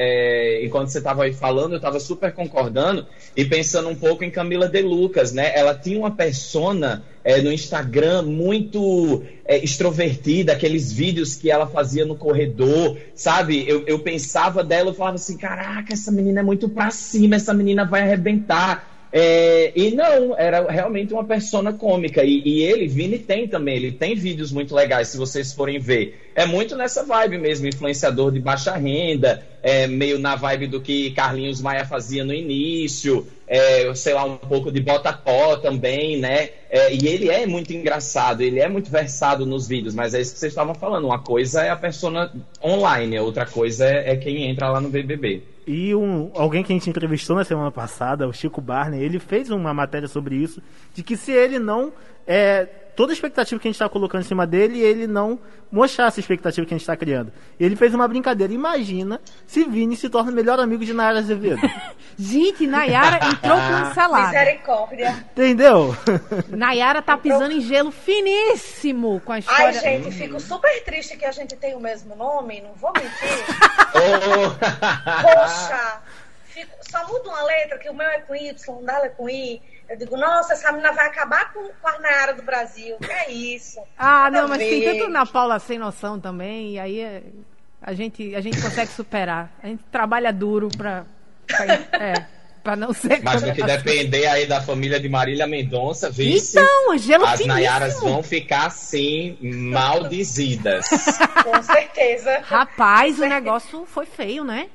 [0.59, 4.31] é, enquanto você estava aí falando, eu estava super concordando e pensando um pouco em
[4.31, 5.51] Camila De Lucas, né?
[5.55, 12.05] Ela tinha uma persona é, no Instagram muito é, extrovertida, aqueles vídeos que ela fazia
[12.05, 13.63] no corredor, sabe?
[13.67, 17.53] Eu, eu pensava dela, eu falava assim, caraca, essa menina é muito pra cima, essa
[17.53, 18.94] menina vai arrebentar.
[19.17, 22.21] É, e não, era realmente uma persona cômica.
[22.21, 23.77] E, e, ele, Vini, tem também.
[23.77, 26.33] Ele tem vídeos muito legais, se vocês forem ver.
[26.35, 31.11] É muito nessa vibe mesmo, influenciador de baixa renda, é, meio na vibe do que
[31.11, 36.49] Carlinhos Maia fazia no início, é, sei lá, um pouco de bota-pó também, né?
[36.69, 40.33] É, e ele é muito engraçado, ele é muito versado nos vídeos, mas é isso
[40.33, 41.05] que vocês estavam falando.
[41.05, 42.29] Uma coisa é a persona
[42.61, 45.54] online, a outra coisa é, é quem entra lá no BBB.
[45.67, 49.49] E um, alguém que a gente entrevistou na semana passada, o Chico Barney, ele fez
[49.49, 50.61] uma matéria sobre isso,
[50.93, 51.91] de que se ele não
[52.27, 55.39] é, toda a expectativa que a gente está colocando em cima dele, ele não
[55.71, 57.31] mostrar essa expectativa que a gente está criando.
[57.59, 58.53] Ele fez uma brincadeira.
[58.53, 61.61] Imagina se Vini se torna o melhor amigo de Nayara Azevedo.
[62.17, 64.27] gente, Nayara entrou cancelada.
[64.27, 65.25] Misericórdia.
[65.31, 65.95] Entendeu?
[66.49, 69.65] Nayara tá pisando em gelo finíssimo com a história.
[69.65, 73.45] Ai, gente, fico super triste que a gente tem o mesmo nome, não vou mentir.
[75.21, 76.01] Poxa,
[76.45, 79.29] fico, só muda uma letra, que o meu é com Y, o dela é com
[79.29, 79.61] I.
[79.87, 82.97] Eu digo, nossa, essa menina vai acabar com, com a Nayara do Brasil.
[82.97, 83.79] Que é isso?
[83.97, 84.69] Ah, não, mas ver.
[84.69, 87.23] tem tanto na Paula sem noção também, e aí é,
[87.81, 89.51] a, gente, a gente consegue superar.
[89.61, 91.05] A gente trabalha duro pra.
[91.47, 92.35] pra é.
[92.63, 93.21] Pra não ser.
[93.21, 97.53] Mas no que depender aí da família de Marília Mendonça, vice, então, gelo as finíssimo.
[97.53, 100.87] Nayaras vão ficar assim, maldizidas.
[101.43, 102.39] Com certeza.
[102.43, 104.67] Rapaz, o negócio foi feio, né?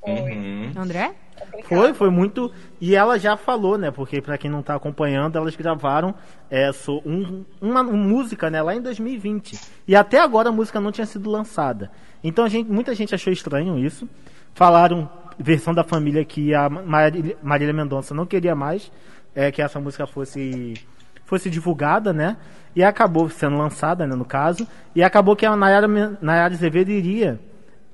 [0.00, 0.14] Foi.
[0.14, 0.72] Uhum.
[0.76, 1.14] André?
[1.64, 2.50] Foi, foi muito.
[2.80, 3.90] E ela já falou, né?
[3.90, 6.14] Porque para quem não tá acompanhando, elas gravaram
[6.50, 6.70] é,
[7.04, 9.58] um, uma, música né, lá em 2020.
[9.86, 11.90] E até agora a música não tinha sido lançada.
[12.22, 14.08] Então gente, muita gente achou estranho isso.
[14.54, 18.90] Falaram, versão da família, que a Marília, Marília Mendonça não queria mais
[19.34, 20.74] é, que essa música fosse,
[21.24, 22.36] fosse divulgada, né?
[22.74, 24.66] E acabou sendo lançada, né, no caso.
[24.94, 25.88] E acabou que a Nayara,
[26.20, 27.40] Nayara Azevedo iria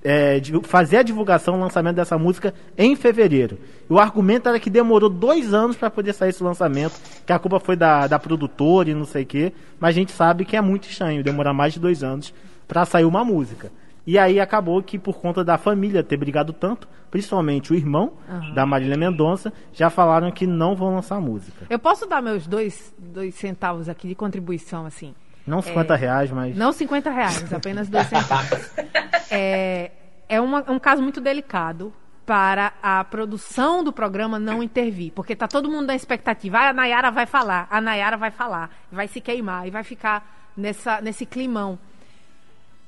[0.05, 3.59] é, fazer a divulgação, o lançamento dessa música em fevereiro.
[3.89, 7.39] E o argumento era que demorou dois anos para poder sair esse lançamento, que a
[7.39, 10.57] culpa foi da, da produtora e não sei o quê, mas a gente sabe que
[10.57, 12.35] é muito estranho demorar mais de dois anos
[12.67, 13.71] para sair uma música.
[14.05, 18.53] E aí acabou que por conta da família ter brigado tanto, principalmente o irmão uhum.
[18.53, 21.67] da Marília Mendonça, já falaram que não vão lançar música.
[21.71, 25.15] Eu posso dar meus dois, dois centavos aqui de contribuição, assim?
[25.47, 26.57] Não 50 é, reais, mas.
[26.57, 28.71] Não 50 reais, apenas dois centavos.
[29.31, 29.91] é,
[30.29, 31.93] é uma, um caso muito delicado
[32.25, 36.59] para a produção do programa não intervir, porque tá todo mundo na expectativa.
[36.59, 40.51] Ah, a Nayara vai falar, a Nayara vai falar, vai se queimar e vai ficar
[40.57, 41.79] nessa, nesse climão.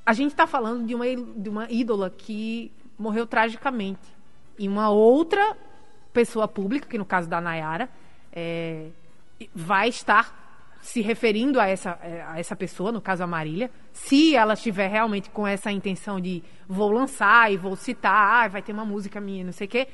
[0.06, 4.14] A gente está falando de uma, de uma ídola que morreu tragicamente.
[4.58, 5.56] E uma outra
[6.12, 7.88] pessoa pública, que no caso da Nayara,
[8.32, 8.88] é,
[9.54, 10.43] vai estar
[10.84, 14.86] se referindo a essa, é, a essa pessoa, no caso a Marília, se ela estiver
[14.86, 19.18] realmente com essa intenção de vou lançar e vou citar, ah, vai ter uma música
[19.18, 19.88] minha, não sei o quê.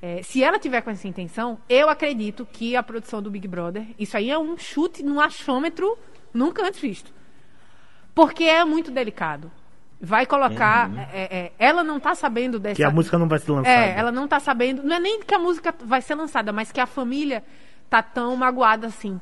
[0.00, 3.84] É, se ela tiver com essa intenção, eu acredito que a produção do Big Brother,
[3.98, 5.98] isso aí é um chute no achômetro
[6.32, 7.12] nunca antes visto.
[8.14, 9.50] Porque é muito delicado.
[10.00, 10.88] Vai colocar.
[10.90, 11.00] Uhum.
[11.12, 12.76] É, é, ela não está sabendo dessa.
[12.76, 13.84] Que a música não vai ser lançada.
[13.84, 14.84] É, ela não está sabendo.
[14.84, 17.42] Não é nem que a música vai ser lançada, mas que a família
[17.90, 19.20] tá tão magoada assim.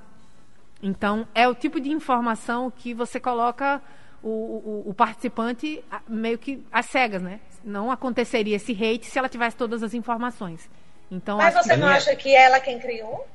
[0.82, 3.82] Então, é o tipo de informação que você coloca
[4.22, 7.40] o, o, o participante meio que às cegas, né?
[7.64, 10.68] não aconteceria esse hate se ela tivesse todas as informações.
[11.10, 11.80] Então, Mas você que...
[11.80, 13.26] não acha que ela quem criou?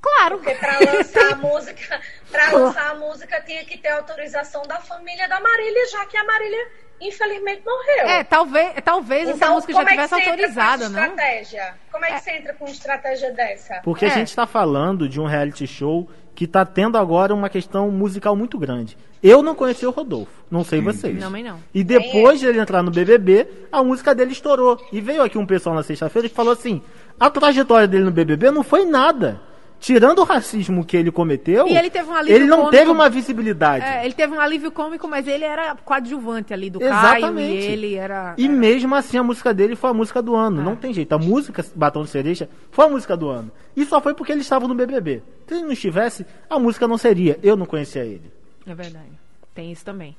[0.00, 0.38] Claro.
[0.38, 5.28] Porque para lançar a música, para lançar a música tinha que ter autorização da família
[5.28, 6.68] da Marília, já que a Marília
[7.00, 8.08] infelizmente morreu.
[8.08, 11.00] É, talvez, talvez então, essa música já tivesse é autorizada, não?
[11.00, 11.74] Estratégia?
[11.90, 12.18] Como é que é.
[12.18, 13.80] você entra com uma estratégia dessa?
[13.82, 14.08] Porque é.
[14.08, 18.34] a gente está falando de um reality show que está tendo agora uma questão musical
[18.34, 18.96] muito grande.
[19.22, 21.18] Eu não conheci o Rodolfo, não sei vocês.
[21.18, 21.58] Também não.
[21.72, 24.80] E depois de ele entrar no BBB, a música dele estourou.
[24.92, 26.82] E veio aqui um pessoal na sexta-feira e falou assim:
[27.20, 29.40] a trajetória dele no BBB não foi nada
[29.82, 32.90] tirando o racismo que ele cometeu, e ele, teve um alívio ele não cômico, teve
[32.92, 33.84] uma visibilidade.
[33.84, 37.20] É, ele teve um alívio cômico, mas ele era coadjuvante ali do Exatamente.
[37.20, 38.34] Caio e ele era...
[38.38, 40.60] E mesmo assim a música dele foi a música do ano.
[40.60, 40.64] É.
[40.64, 41.12] Não tem jeito.
[41.12, 43.50] A música Batom de Cereja foi a música do ano.
[43.76, 45.20] E só foi porque ele estava no BBB.
[45.48, 47.36] Se ele não estivesse, a música não seria.
[47.42, 48.30] Eu não conhecia ele.
[48.64, 49.10] É verdade.
[49.52, 50.16] Tem isso também.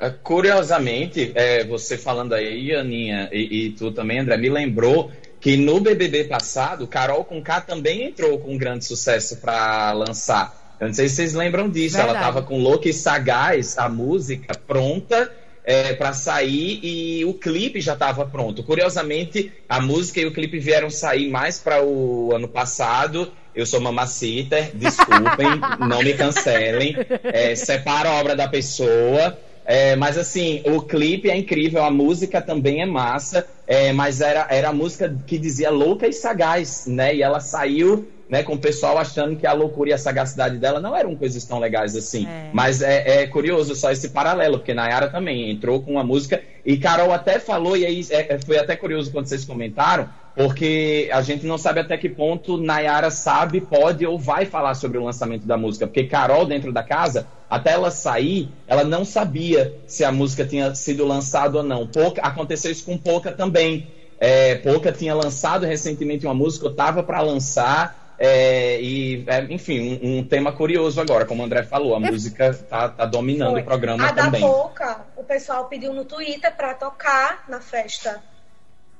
[0.00, 5.56] É, curiosamente, é, você falando aí, Aninha, e, e, tu também, André, me lembrou que
[5.56, 10.76] no BBB passado, Carol com K também entrou com um grande sucesso para lançar.
[10.80, 11.96] Eu não sei se vocês lembram disso.
[11.96, 12.18] Verdade.
[12.18, 15.30] Ela estava com Louca e Sagaz, a música pronta
[15.64, 18.62] é, para sair e o clipe já estava pronto.
[18.62, 23.32] Curiosamente, a música e o clipe vieram sair mais para o ano passado.
[23.54, 25.48] Eu sou mamacita, desculpem,
[25.88, 26.94] não me cancelem.
[27.24, 29.36] É, separa a obra da pessoa.
[29.64, 34.46] É, mas assim, o clipe é incrível, a música também é massa, é, mas era,
[34.50, 37.14] era a música que dizia louca e sagaz, né?
[37.14, 40.80] E ela saiu né, com o pessoal achando que a loucura e a sagacidade dela
[40.80, 42.26] não eram coisas tão legais assim.
[42.26, 42.50] É.
[42.52, 46.76] Mas é, é, curioso só esse paralelo, porque Nayara também entrou com uma música, e
[46.76, 51.22] Carol até falou, e aí é, é, foi até curioso quando vocês comentaram, porque a
[51.22, 55.46] gente não sabe até que ponto Nayara sabe, pode ou vai falar sobre o lançamento
[55.46, 60.10] da música, porque Carol, dentro da casa, até ela sair, ela não sabia se a
[60.10, 61.86] música tinha sido lançada ou não.
[61.86, 63.86] Pouca, aconteceu isso com Pouca também.
[64.18, 70.00] É, Pouca tinha lançado recentemente uma música, eu estava para lançar, é, e, é, enfim,
[70.02, 73.60] um, um, tema curioso agora, como o André falou, a música tá, tá dominando Foi.
[73.60, 74.42] o programa a também.
[74.42, 78.22] A da Pouca, o pessoal pediu no Twitter para tocar na festa.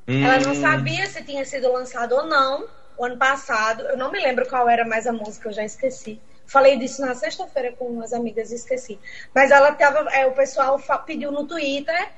[0.06, 0.24] Hum.
[0.24, 3.82] Ela não sabia se tinha sido lançado ou não o ano passado.
[3.82, 6.20] Eu não me lembro qual era mais a música, eu já esqueci.
[6.46, 8.98] Falei disso na sexta-feira com umas amigas e esqueci.
[9.34, 10.08] Mas ela tava.
[10.10, 12.08] É, o pessoal pediu no Twitter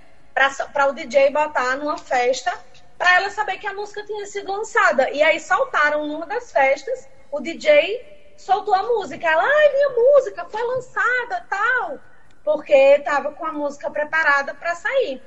[0.72, 2.52] para o DJ botar numa festa
[2.98, 5.08] para ela saber que a música tinha sido lançada.
[5.10, 9.26] E aí saltaram numa das festas, o DJ soltou a música.
[9.26, 12.00] Ela, ai, minha música foi lançada, tal.
[12.42, 15.22] Porque tava com a música preparada para sair.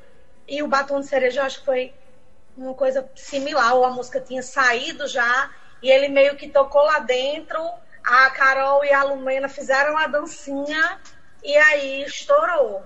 [0.48, 1.94] E o Batom de Cereja, eu acho que foi
[2.58, 5.50] uma coisa similar, ou a música tinha saído já,
[5.82, 7.64] e ele meio que tocou lá dentro,
[8.04, 11.00] a Carol e a Lumena fizeram a dancinha,
[11.42, 12.84] e aí estourou.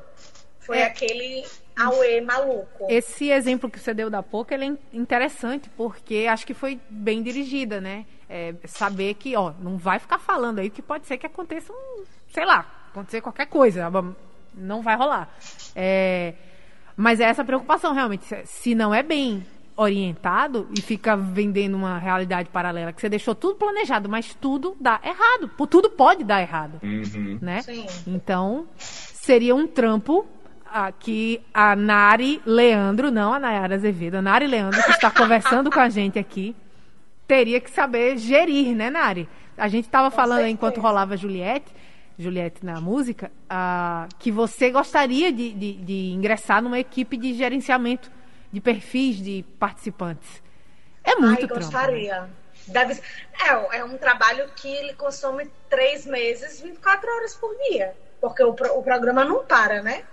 [0.60, 0.84] Foi é.
[0.84, 1.46] aquele
[1.78, 2.88] Aue maluco.
[2.90, 7.22] Esse exemplo que você deu da pouco, ele é interessante, porque acho que foi bem
[7.22, 8.06] dirigida, né?
[8.30, 12.04] É, saber que, ó, não vai ficar falando aí que pode ser que aconteça um,
[12.30, 13.92] sei lá, acontecer qualquer coisa,
[14.54, 15.30] não vai rolar.
[15.76, 16.34] É,
[16.96, 18.26] mas é essa preocupação, realmente.
[18.46, 19.46] Se não é bem
[19.78, 25.00] orientado e fica vendendo uma realidade paralela que você deixou tudo planejado, mas tudo dá
[25.04, 25.52] errado.
[25.70, 27.38] Tudo pode dar errado, uhum.
[27.42, 27.62] né?
[27.62, 27.86] Sim.
[28.08, 30.26] Então seria um trampo
[30.76, 35.72] ah, que a Nari Leandro, não a Nayara Azevedo, a Nari Leandro que está conversando
[35.72, 36.54] com a gente aqui,
[37.26, 39.30] teria que saber gerir, né, Nari?
[39.58, 40.54] A gente estava falando certeza.
[40.54, 41.74] enquanto rolava Juliette,
[42.20, 48.12] Juliette na música, ah, que você gostaria de, de, de ingressar numa equipe de gerenciamento
[48.52, 50.44] de perfis de participantes.
[51.06, 51.54] É muito Ai, trampo.
[51.54, 51.60] Né?
[51.62, 52.22] gostaria.
[52.22, 52.30] Né?
[52.68, 53.02] Deve...
[53.46, 57.96] É, é um trabalho que ele consome três meses, 24 horas por dia.
[58.20, 60.04] Porque o, o programa não para, né?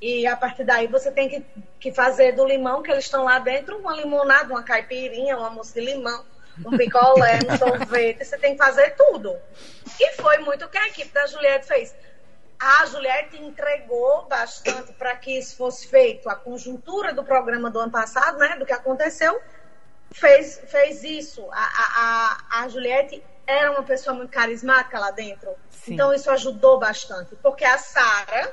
[0.00, 1.44] E a partir daí você tem que,
[1.80, 5.74] que fazer do limão que eles estão lá dentro uma limonada, uma caipirinha, uma mousse
[5.74, 6.24] de limão,
[6.64, 8.24] um picolé, um sorvete.
[8.24, 9.36] Você tem que fazer tudo.
[9.98, 11.94] E foi muito o que a equipe da Juliette fez
[12.58, 16.28] a Juliette entregou bastante para que isso fosse feito.
[16.28, 19.38] A conjuntura do programa do ano passado, né, do que aconteceu,
[20.10, 21.46] fez, fez isso.
[21.52, 25.50] A, a, a Juliette era uma pessoa muito carismática lá dentro.
[25.68, 25.94] Sim.
[25.94, 27.36] Então isso ajudou bastante.
[27.36, 28.52] Porque a Sara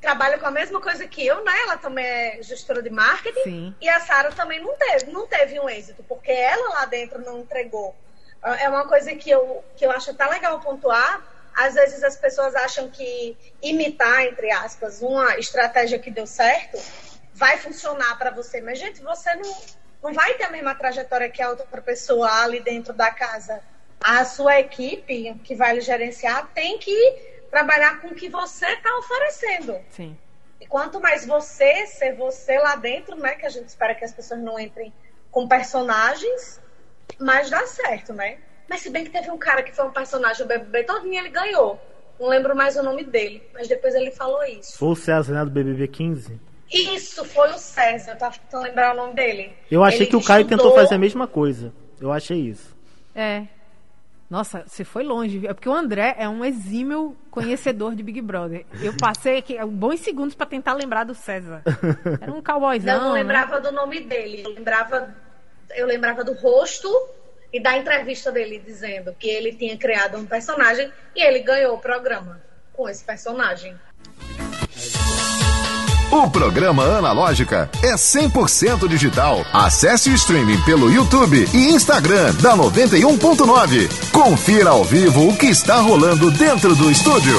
[0.00, 1.52] trabalha com a mesma coisa que eu, né?
[1.62, 3.42] Ela também é gestora de marketing.
[3.42, 3.74] Sim.
[3.80, 7.40] E a Sara também não teve, não teve um êxito, porque ela lá dentro não
[7.40, 7.94] entregou.
[8.42, 11.24] É uma coisa que eu, que eu acho até legal pontuar
[11.56, 16.78] às vezes as pessoas acham que imitar, entre aspas, uma estratégia que deu certo
[17.32, 18.60] vai funcionar para você.
[18.60, 19.56] Mas, gente, você não,
[20.02, 23.62] não vai ter a mesma trajetória que a outra pessoa ali dentro da casa.
[23.98, 28.98] A sua equipe que vai lhe gerenciar tem que trabalhar com o que você está
[28.98, 29.78] oferecendo.
[29.88, 30.14] Sim.
[30.60, 33.34] E quanto mais você ser você lá dentro, né?
[33.34, 34.92] Que a gente espera que as pessoas não entrem
[35.30, 36.60] com personagens,
[37.18, 38.36] mais dá certo, né?
[38.68, 41.30] Mas se bem que teve um cara que foi um personagem do BBB todinho, ele
[41.30, 41.80] ganhou.
[42.20, 44.76] Não lembro mais o nome dele, mas depois ele falou isso.
[44.76, 46.38] Foi o César, né, do BBB 15?
[46.70, 48.12] Isso, foi o César.
[48.12, 49.54] Eu tava tentando lembrar o nome dele.
[49.70, 50.58] Eu achei ele que o Caio estudou...
[50.66, 51.72] tentou fazer a mesma coisa.
[51.98, 52.76] Eu achei isso.
[53.14, 53.46] É.
[54.28, 55.46] Nossa, você foi longe.
[55.46, 58.66] É porque o André é um exímio conhecedor de Big Brother.
[58.82, 61.62] Eu passei aqui bons segundos para tentar lembrar do César.
[62.20, 62.98] Era um cowboyzão.
[62.98, 63.60] Não, não lembrava né?
[63.60, 64.42] do nome dele.
[64.44, 65.14] Eu lembrava,
[65.76, 66.88] eu lembrava do rosto
[67.52, 71.78] e da entrevista dele dizendo que ele tinha criado um personagem e ele ganhou o
[71.78, 72.40] programa
[72.72, 73.78] com esse personagem.
[76.16, 79.44] O programa Analógica é 100% digital.
[79.52, 84.10] Acesse o streaming pelo YouTube e Instagram da 91.9.
[84.12, 87.36] Confira ao vivo o que está rolando dentro do estúdio.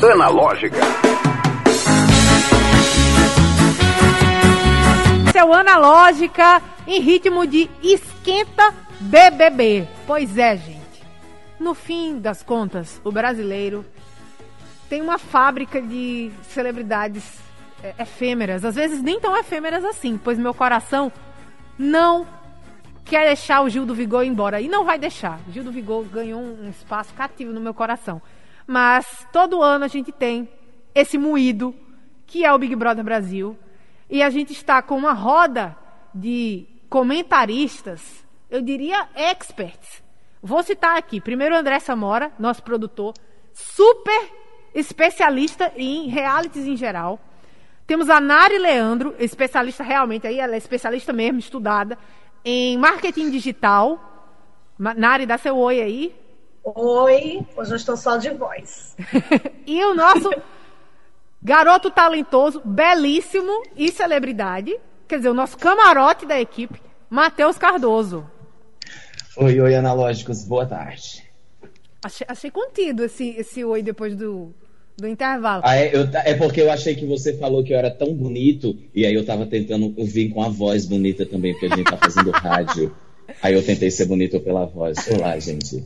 [0.00, 0.78] Analógica.
[5.28, 9.88] Esse é o Analógica em ritmo de esquenta BBB.
[10.06, 11.02] Pois é, gente.
[11.58, 13.84] No fim das contas, o brasileiro
[14.88, 17.43] tem uma fábrica de celebridades
[17.98, 18.64] efêmeras.
[18.64, 21.12] Às vezes nem tão efêmeras assim, pois meu coração
[21.78, 22.26] não
[23.04, 24.60] quer deixar o Gil do Vigor embora.
[24.60, 25.40] E não vai deixar.
[25.50, 28.20] Gil do Vigor ganhou um espaço cativo no meu coração.
[28.66, 30.48] Mas todo ano a gente tem
[30.94, 31.74] esse moído,
[32.26, 33.58] que é o Big Brother Brasil.
[34.08, 35.76] E a gente está com uma roda
[36.14, 40.00] de comentaristas eu diria experts.
[40.40, 43.12] Vou citar aqui, primeiro André Samora, nosso produtor,
[43.52, 44.30] super
[44.72, 47.18] especialista em realities em geral.
[47.86, 51.98] Temos a Nari Leandro, especialista realmente aí, ela é especialista mesmo, estudada
[52.42, 53.98] em marketing digital.
[54.78, 56.16] Nari, dá seu oi aí.
[56.64, 58.96] Oi, hoje eu estou só de voz.
[59.66, 60.30] e o nosso
[61.42, 64.74] garoto talentoso, belíssimo e celebridade,
[65.06, 68.28] quer dizer, o nosso camarote da equipe, Matheus Cardoso.
[69.36, 71.30] Oi, oi, analógicos, boa tarde.
[72.02, 74.54] Achei, achei contido esse, esse oi depois do,
[74.96, 75.62] do intervalo.
[75.64, 78.76] Ah, é, eu, é, porque eu achei que você falou que eu era tão bonito,
[78.94, 81.96] e aí eu tava tentando vir com a voz bonita também, porque a gente tá
[81.96, 82.94] fazendo rádio.
[83.42, 84.98] Aí eu tentei ser bonito pela voz.
[85.10, 85.82] Olá, gente.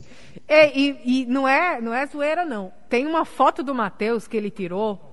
[0.47, 2.71] É, e, e não, é, não é zoeira, não.
[2.89, 5.09] Tem uma foto do Matheus que ele tirou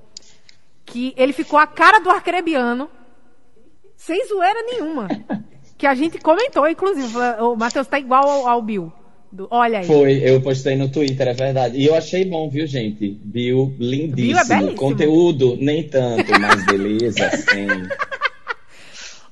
[0.87, 2.88] que ele ficou a cara do arcrebiano,
[3.96, 5.09] sem zoeira nenhuma.
[5.76, 7.18] que a gente comentou, inclusive.
[7.40, 8.92] O Matheus tá igual ao, ao Bill.
[9.37, 9.87] Do, olha aí.
[9.87, 11.77] Foi, eu postei no Twitter, é verdade.
[11.77, 13.11] E eu achei bom, viu, gente?
[13.22, 14.59] Bill lindíssimo.
[14.59, 17.66] Bill é Conteúdo, nem tanto, mas beleza, sim.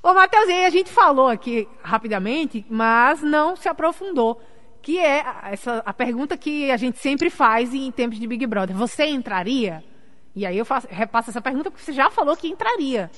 [0.03, 4.39] Ô, Matheus, a gente falou aqui rapidamente, mas não se aprofundou.
[4.83, 8.77] Que é essa, a pergunta que a gente sempre faz em tempos de Big Brother.
[8.77, 9.83] Você entraria?
[10.37, 13.11] E aí eu faço, repasso essa pergunta porque você já falou que entraria.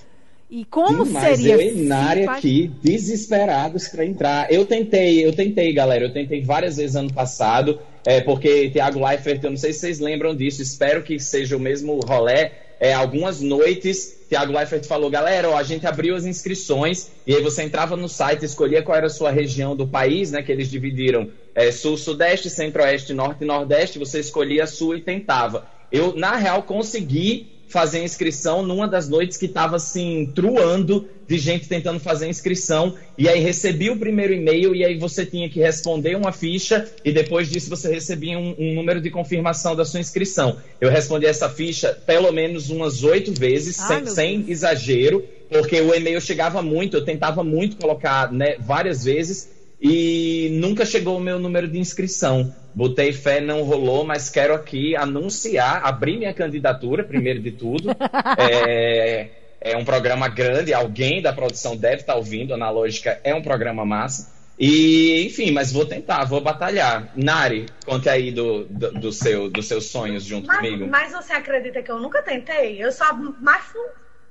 [0.48, 1.54] E como Demais, seria?
[1.54, 4.52] Eu e Nari aqui, desesperados para entrar.
[4.52, 6.04] Eu tentei, eu tentei, galera.
[6.04, 9.98] Eu tentei várias vezes ano passado, é, porque Thiago Leifert, eu não sei se vocês
[9.98, 12.52] lembram disso, espero que seja o mesmo rolé.
[12.78, 17.42] É, algumas noites, Thiago Leifert falou, galera, ó, a gente abriu as inscrições, e aí
[17.42, 20.42] você entrava no site, escolhia qual era a sua região do país, né?
[20.42, 25.00] Que eles dividiram é, sul, sudeste, centro-oeste, norte e nordeste, você escolhia a sua e
[25.00, 25.66] tentava.
[25.90, 31.38] Eu, na real, consegui fazer a inscrição numa das noites que estava assim, truando de
[31.38, 32.94] gente tentando fazer a inscrição.
[33.18, 37.10] E aí recebi o primeiro e-mail e aí você tinha que responder uma ficha e
[37.10, 40.56] depois disso você recebia um, um número de confirmação da sua inscrição.
[40.80, 45.94] Eu respondi essa ficha pelo menos umas oito vezes, ah, sem, sem exagero, porque o
[45.94, 49.55] e-mail chegava muito, eu tentava muito colocar né, várias vezes
[49.88, 52.52] e nunca chegou o meu número de inscrição.
[52.74, 57.90] Botei fé, não rolou, mas quero aqui anunciar, abrir minha candidatura, primeiro de tudo.
[58.36, 59.28] é,
[59.60, 64.34] é um programa grande, alguém da produção deve estar ouvindo, Analógica é um programa massa.
[64.58, 67.12] E, enfim, mas vou tentar, vou batalhar.
[67.14, 70.86] Nari, conte aí do, do, do seu, dos seus sonhos junto mas, comigo.
[70.88, 72.82] Mas você acredita que eu nunca tentei?
[72.82, 73.64] Eu sou a mais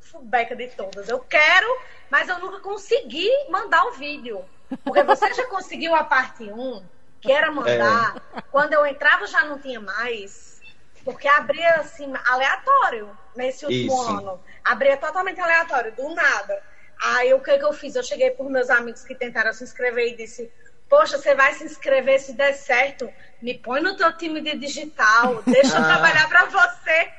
[0.01, 1.07] fubeca de todas.
[1.07, 1.77] Eu quero,
[2.09, 4.43] mas eu nunca consegui mandar o vídeo.
[4.83, 6.85] Porque você já conseguiu a parte 1,
[7.21, 8.21] que era mandar.
[8.35, 8.41] É.
[8.51, 10.61] Quando eu entrava já não tinha mais.
[11.03, 14.09] Porque abria assim, aleatório nesse último Isso.
[14.09, 14.43] ano.
[14.63, 16.63] Abria totalmente aleatório, do nada.
[17.03, 17.95] Aí o que, que eu fiz?
[17.95, 20.51] Eu cheguei por meus amigos que tentaram se inscrever e disse:
[20.89, 23.11] Poxa, você vai se inscrever se der certo.
[23.41, 25.85] Me põe no teu time de digital, deixa eu ah.
[25.85, 27.11] trabalhar para você.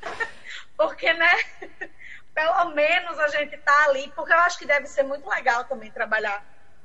[0.76, 1.30] Porque, né?
[2.34, 5.90] Pelo menos a gente tá ali, porque eu acho que deve ser muito legal também
[5.90, 6.42] trabalhar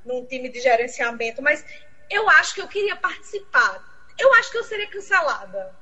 [0.07, 1.63] num time de gerenciamento, mas
[2.09, 3.83] eu acho que eu queria participar.
[4.17, 5.75] Eu acho que eu seria cancelada.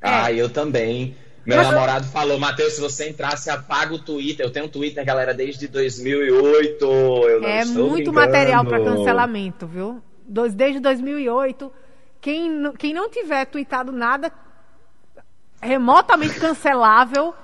[0.00, 0.36] Ah, é.
[0.36, 1.16] eu também.
[1.44, 2.10] Meu Mas namorado eu...
[2.10, 4.44] falou, Matheus, se você entrasse, apaga o Twitter.
[4.44, 6.84] Eu tenho um Twitter, galera, desde 2008.
[6.84, 10.02] Eu é muito material para cancelamento, viu?
[10.26, 11.72] Desde 2008.
[12.20, 14.32] Quem, quem não tiver tweetado nada
[15.60, 17.34] remotamente cancelável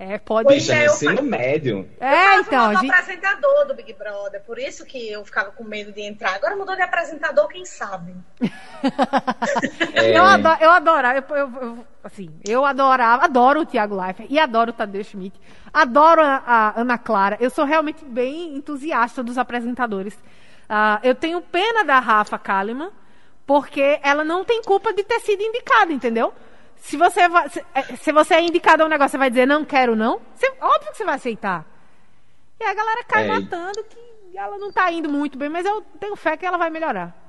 [0.00, 1.88] é, pode Pois é, ensino médio.
[1.98, 2.72] É, eu então.
[2.72, 2.92] Eu gente...
[2.92, 6.36] apresentador do Big Brother, por isso que eu ficava com medo de entrar.
[6.36, 8.14] Agora mudou de apresentador, quem sabe?
[9.92, 10.16] é...
[10.16, 14.38] Eu adoro, eu adorava, eu, eu, eu, assim, eu adorava, adoro o Thiago Leifert e
[14.38, 15.36] adoro o Tadeu Schmidt,
[15.74, 17.36] adoro a, a, Ana Clara.
[17.40, 20.14] Eu sou realmente bem entusiasta dos apresentadores.
[20.14, 22.92] Uh, eu tenho pena da Rafa Kalimann,
[23.44, 26.32] porque ela não tem culpa de ter sido indicada, entendeu?
[26.80, 29.46] Se você, vai, se, é, se, você é indicado a um negócio, você vai dizer
[29.46, 31.66] não quero não, você, óbvio que você vai aceitar.
[32.60, 33.28] E a galera cai é.
[33.28, 36.70] matando que ela não tá indo muito bem, mas eu tenho fé que ela vai
[36.70, 37.28] melhorar.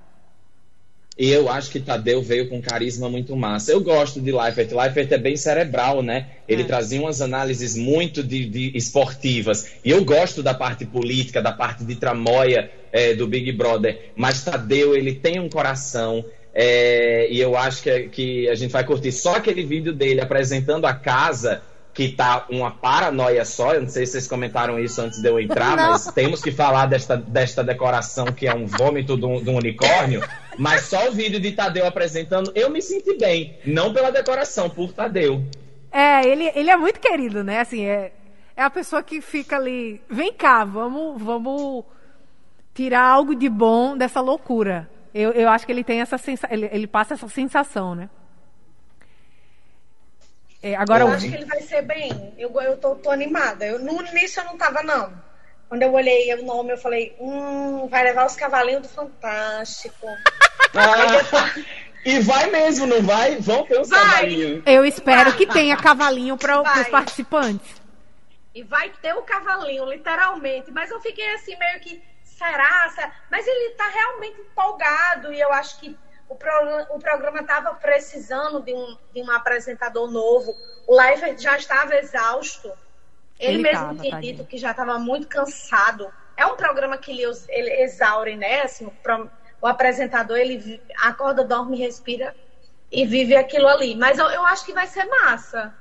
[1.20, 3.74] E eu acho que Tadeu veio com carisma muito massa.
[3.74, 4.72] Eu gosto de Leifert.
[4.72, 6.28] Leifert é bem cerebral, né?
[6.48, 6.66] Ele é.
[6.66, 9.70] trazia umas análises muito de, de, esportivas.
[9.84, 14.12] E eu gosto da parte política, da parte de tramóia é, do Big Brother.
[14.16, 16.24] Mas Tadeu, ele tem um coração,
[16.54, 20.86] é, e eu acho que, que a gente vai curtir só aquele vídeo dele apresentando
[20.86, 21.62] a casa,
[21.94, 23.74] que tá uma paranoia só.
[23.74, 25.92] Eu não sei se vocês comentaram isso antes de eu entrar, não.
[25.92, 30.24] mas temos que falar desta, desta decoração que é um vômito de um, unicórnio.
[30.58, 33.58] Mas só o vídeo de Tadeu apresentando, eu me senti bem.
[33.66, 35.44] Não pela decoração, por Tadeu.
[35.92, 37.62] É, ele, ele é muito querido, né?
[37.62, 38.12] Assim, é,
[38.56, 40.02] é a pessoa que fica ali.
[40.10, 41.84] Vem cá, vamos, vamos
[42.74, 44.90] tirar algo de bom dessa loucura.
[45.20, 48.10] Eu, eu acho que ele tem essa sensação, ele, ele passa essa sensação, né?
[50.64, 52.34] É, agora eu acho que ele vai ser bem.
[52.38, 53.66] Eu, eu tô, tô animada.
[53.66, 55.12] Eu, no início eu não tava, não.
[55.68, 60.08] Quando eu olhei o nome, eu falei, hum, vai levar os cavalinhos do Fantástico.
[60.74, 61.54] Ah,
[62.06, 63.36] e vai mesmo, não vai?
[63.38, 64.64] Vão ter os cavalinhos.
[64.66, 67.76] Eu espero que tenha cavalinho para os participantes.
[68.56, 70.72] E vai ter o cavalinho, literalmente.
[70.72, 72.02] Mas eu fiquei assim, meio que
[72.40, 72.90] será?
[72.90, 73.12] será?
[73.30, 76.52] Mas ele está realmente empolgado e eu acho que o, pro,
[76.92, 80.56] o programa estava precisando de um, de um apresentador novo.
[80.88, 82.72] O Leifert já estava exausto.
[83.40, 86.12] Ele, ele mesmo tava, tinha dito que já estava muito cansado.
[86.38, 88.62] É um programa que ele, ele exaure, né?
[88.62, 88.94] Assim, o,
[89.62, 92.36] o apresentador, ele acorda, dorme, respira
[92.92, 93.96] e vive aquilo ali.
[93.96, 95.74] Mas eu, eu acho que vai ser massa.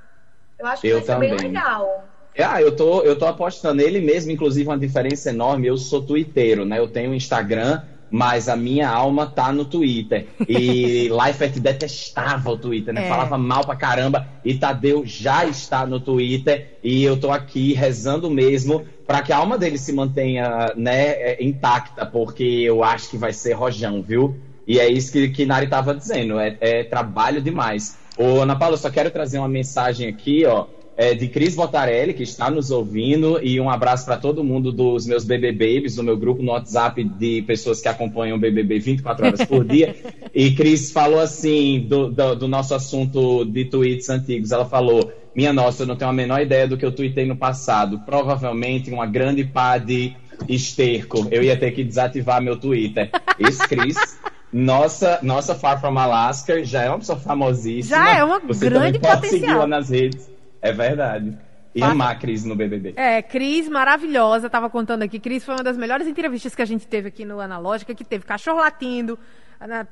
[0.59, 1.31] Eu acho que eu vai também.
[1.31, 2.09] ser bem legal.
[2.39, 3.83] Ah, eu tô, eu tô apostando.
[3.83, 5.67] Ele mesmo, inclusive, uma diferença enorme.
[5.67, 6.79] Eu sou twitteiro, né?
[6.79, 10.29] Eu tenho Instagram, mas a minha alma tá no Twitter.
[10.49, 13.07] E Leifert detestava o Twitter, né?
[13.07, 13.09] É.
[13.09, 14.29] Falava mal pra caramba.
[14.45, 16.79] E Tadeu já está no Twitter.
[16.83, 21.43] E eu tô aqui rezando mesmo para que a alma dele se mantenha, né, é,
[21.43, 24.37] intacta, porque eu acho que vai ser rojão, viu?
[24.67, 26.39] E é isso que, que Nari tava dizendo.
[26.39, 27.97] É, é trabalho demais.
[28.19, 30.67] Ô, Ana Paula, eu só quero trazer uma mensagem aqui, ó
[30.99, 35.07] é, de Cris Botarelli, que está nos ouvindo, e um abraço para todo mundo dos
[35.07, 39.27] meus BB Babies, do meu grupo no WhatsApp de pessoas que acompanham o BBB 24
[39.27, 39.95] horas por dia.
[40.35, 45.53] e Cris falou assim, do, do, do, nosso assunto de tweets antigos, ela falou, minha
[45.53, 49.07] nossa, eu não tenho a menor ideia do que eu tuitei no passado, provavelmente uma
[49.07, 50.17] grande pá de
[50.49, 53.09] esterco, eu ia ter que desativar meu Twitter.
[53.39, 54.19] Isso, Cris...
[54.51, 57.99] Nossa, nossa Far From Alaska já é uma pessoa famosíssima.
[57.99, 59.57] Já é uma Você grande pode potencial.
[59.57, 60.38] seguir nas redes.
[60.61, 61.37] É verdade.
[61.75, 62.95] E amar a Cris no BBB.
[62.97, 65.21] É, Cris maravilhosa, tava contando aqui.
[65.21, 68.25] Cris foi uma das melhores entrevistas que a gente teve aqui no Analógica, que teve
[68.25, 69.19] cachorro latindo,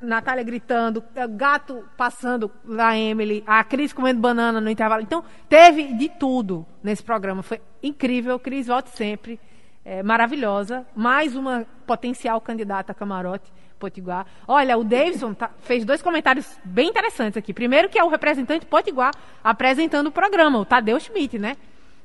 [0.01, 5.01] Natália gritando, gato passando da Emily, a Cris comendo banana no intervalo.
[5.01, 7.43] Então, teve de tudo nesse programa.
[7.43, 8.39] Foi incrível.
[8.39, 9.39] Cris, volte sempre.
[9.85, 10.85] É, maravilhosa.
[10.95, 13.51] Mais uma potencial candidata a camarote.
[13.77, 14.25] Potiguar.
[14.47, 17.53] Olha, o Davidson tá, fez dois comentários bem interessantes aqui.
[17.53, 19.11] Primeiro, que é o representante Potiguar
[19.43, 21.55] apresentando o programa, o Tadeu Schmidt, né?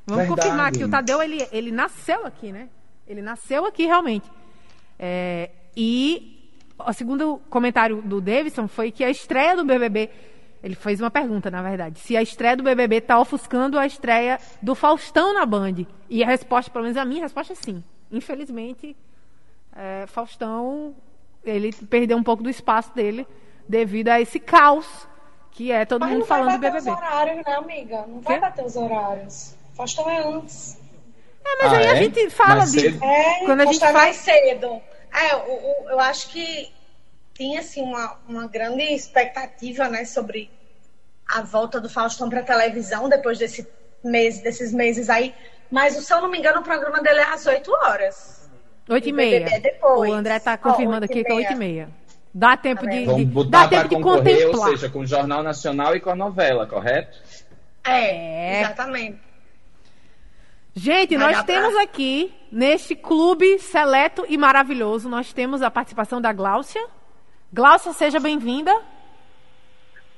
[0.07, 0.41] Vamos Verdade.
[0.43, 2.68] confirmar que o Tadeu, ele, ele nasceu aqui, né?
[3.07, 4.31] Ele nasceu aqui realmente.
[4.99, 6.39] É, e
[6.79, 10.11] o segundo comentário do Davidson foi que a estreia do BBB.
[10.62, 11.99] Ele fez uma pergunta, na verdade.
[11.99, 15.87] Se a estreia do BBB está ofuscando a estreia do Faustão na Band.
[16.09, 17.83] E a resposta, pelo menos a minha resposta é sim.
[18.12, 18.97] Infelizmente,
[19.75, 20.95] é, Faustão
[21.45, 23.26] ele perdeu um pouco do espaço dele
[23.68, 24.86] devido a esse caos
[25.53, 26.90] que é todo Mas mundo falando do BBB.
[26.90, 28.07] Não vai bater os horários, né, amiga?
[28.07, 29.55] Não vai bater os horários.
[29.74, 30.78] Faustão é antes.
[31.45, 31.90] É, mas ah, aí é?
[31.90, 32.88] a gente fala de...
[32.88, 33.93] É, quando a gente faz...
[33.93, 34.80] mais cedo.
[35.12, 36.72] É, o, eu acho que
[37.34, 40.51] tinha, assim, uma, uma grande expectativa, né, sobre
[41.28, 43.68] a volta do Faustão para televisão depois desse
[44.03, 45.34] mês, desses meses aí.
[45.70, 48.41] Mas, se eu não me engano, o programa dele é às 8 horas.
[48.89, 49.61] 8 e meia.
[49.61, 50.11] Depois.
[50.11, 51.89] O André está confirmando oh, aqui que é 8 e meia.
[52.35, 54.68] Dá tempo de, Vamos de dá tempo de contemplar.
[54.68, 57.18] Ou seja, com o Jornal Nacional e com a novela, correto?
[57.85, 58.61] É, é.
[58.62, 59.18] exatamente.
[60.74, 61.83] Gente, Vai nós temos pra...
[61.83, 66.83] aqui, neste clube seleto e maravilhoso, nós temos a participação da Gláucia.
[67.53, 68.74] Gláucia, seja bem-vinda.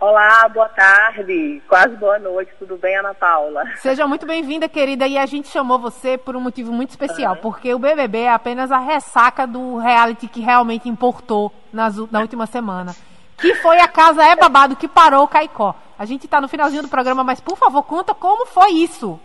[0.01, 3.65] Olá, boa tarde, quase boa noite, tudo bem, Ana Paula?
[3.77, 7.41] Seja muito bem-vinda, querida, e a gente chamou você por um motivo muito especial, uhum.
[7.41, 12.45] porque o BBB é apenas a ressaca do reality que realmente importou nas, na última
[12.47, 12.95] semana,
[13.39, 15.75] que foi a Casa É Babado que parou o Caicó.
[15.99, 19.19] A gente está no finalzinho do programa, mas por favor, conta como foi isso.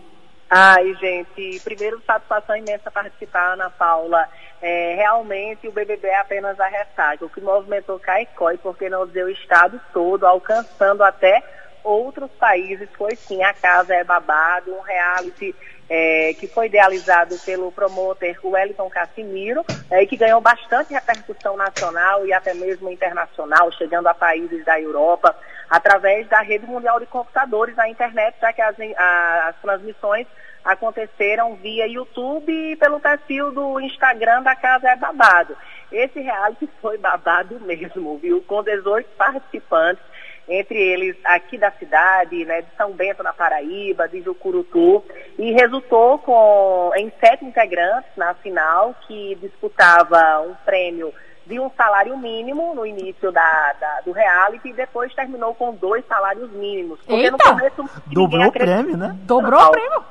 [0.48, 4.28] Ai, gente, primeiro satisfação imensa participar, Ana Paula.
[4.62, 7.24] É, realmente o BBB é apenas a ressaca.
[7.24, 11.42] O que movimentou Caicó e porque não dizer o estado todo, alcançando até
[11.82, 15.54] outros países, foi sim a Casa é Babado, um reality
[15.88, 22.24] é, que foi idealizado pelo promotor Wellington Cassimiro é, e que ganhou bastante repercussão nacional
[22.26, 25.34] e até mesmo internacional, chegando a países da Europa,
[25.68, 30.26] através da rede mundial de computadores, a internet, já que as, as transmissões
[30.64, 35.56] aconteceram via YouTube e pelo perfil do Instagram da Casa é Babado.
[35.90, 38.42] Esse reality foi babado mesmo, viu?
[38.42, 40.02] Com 18 participantes,
[40.48, 45.04] entre eles aqui da cidade, né, de São Bento na Paraíba, de Jucurutu,
[45.38, 51.14] e resultou com, em sete integrantes na final, que disputava um prêmio
[51.46, 56.04] de um salário mínimo no início da, da, do reality e depois terminou com dois
[56.06, 57.00] salários mínimos.
[57.00, 57.32] Porque Eita!
[57.32, 58.02] no começo.
[58.06, 59.16] Dobrou o prêmio, né?
[59.22, 60.04] Dobrou o prêmio.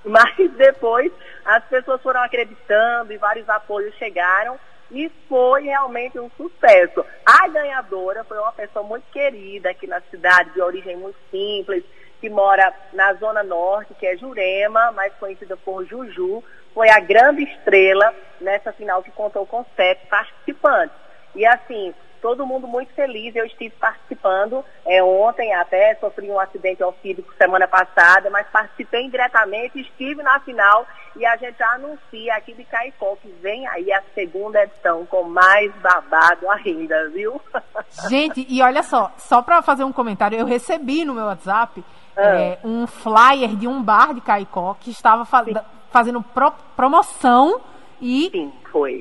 [0.04, 1.12] Mas depois
[1.44, 4.58] as pessoas foram acreditando e vários apoios chegaram
[4.90, 7.04] e foi realmente um sucesso.
[7.24, 11.84] A ganhadora foi uma pessoa muito querida aqui na cidade, de origem muito simples,
[12.20, 16.42] que mora na Zona Norte, que é Jurema, mais conhecida por Juju.
[16.74, 20.96] Foi a grande estrela nessa final que contou com sete participantes.
[21.34, 23.34] E assim, todo mundo muito feliz.
[23.34, 29.80] Eu estive participando é, ontem, até sofri um acidente ofídico semana passada, mas participei indiretamente,
[29.80, 34.62] estive na final e a gente anuncia aqui de Caicó que vem aí a segunda
[34.62, 37.40] edição com mais babado ainda, viu?
[38.08, 41.82] Gente, e olha só, só para fazer um comentário, eu recebi no meu WhatsApp
[42.16, 42.22] ah.
[42.22, 45.44] é, um flyer de um bar de Caicó que estava fa
[45.90, 47.60] fazendo pro promoção
[48.00, 48.52] e Sim,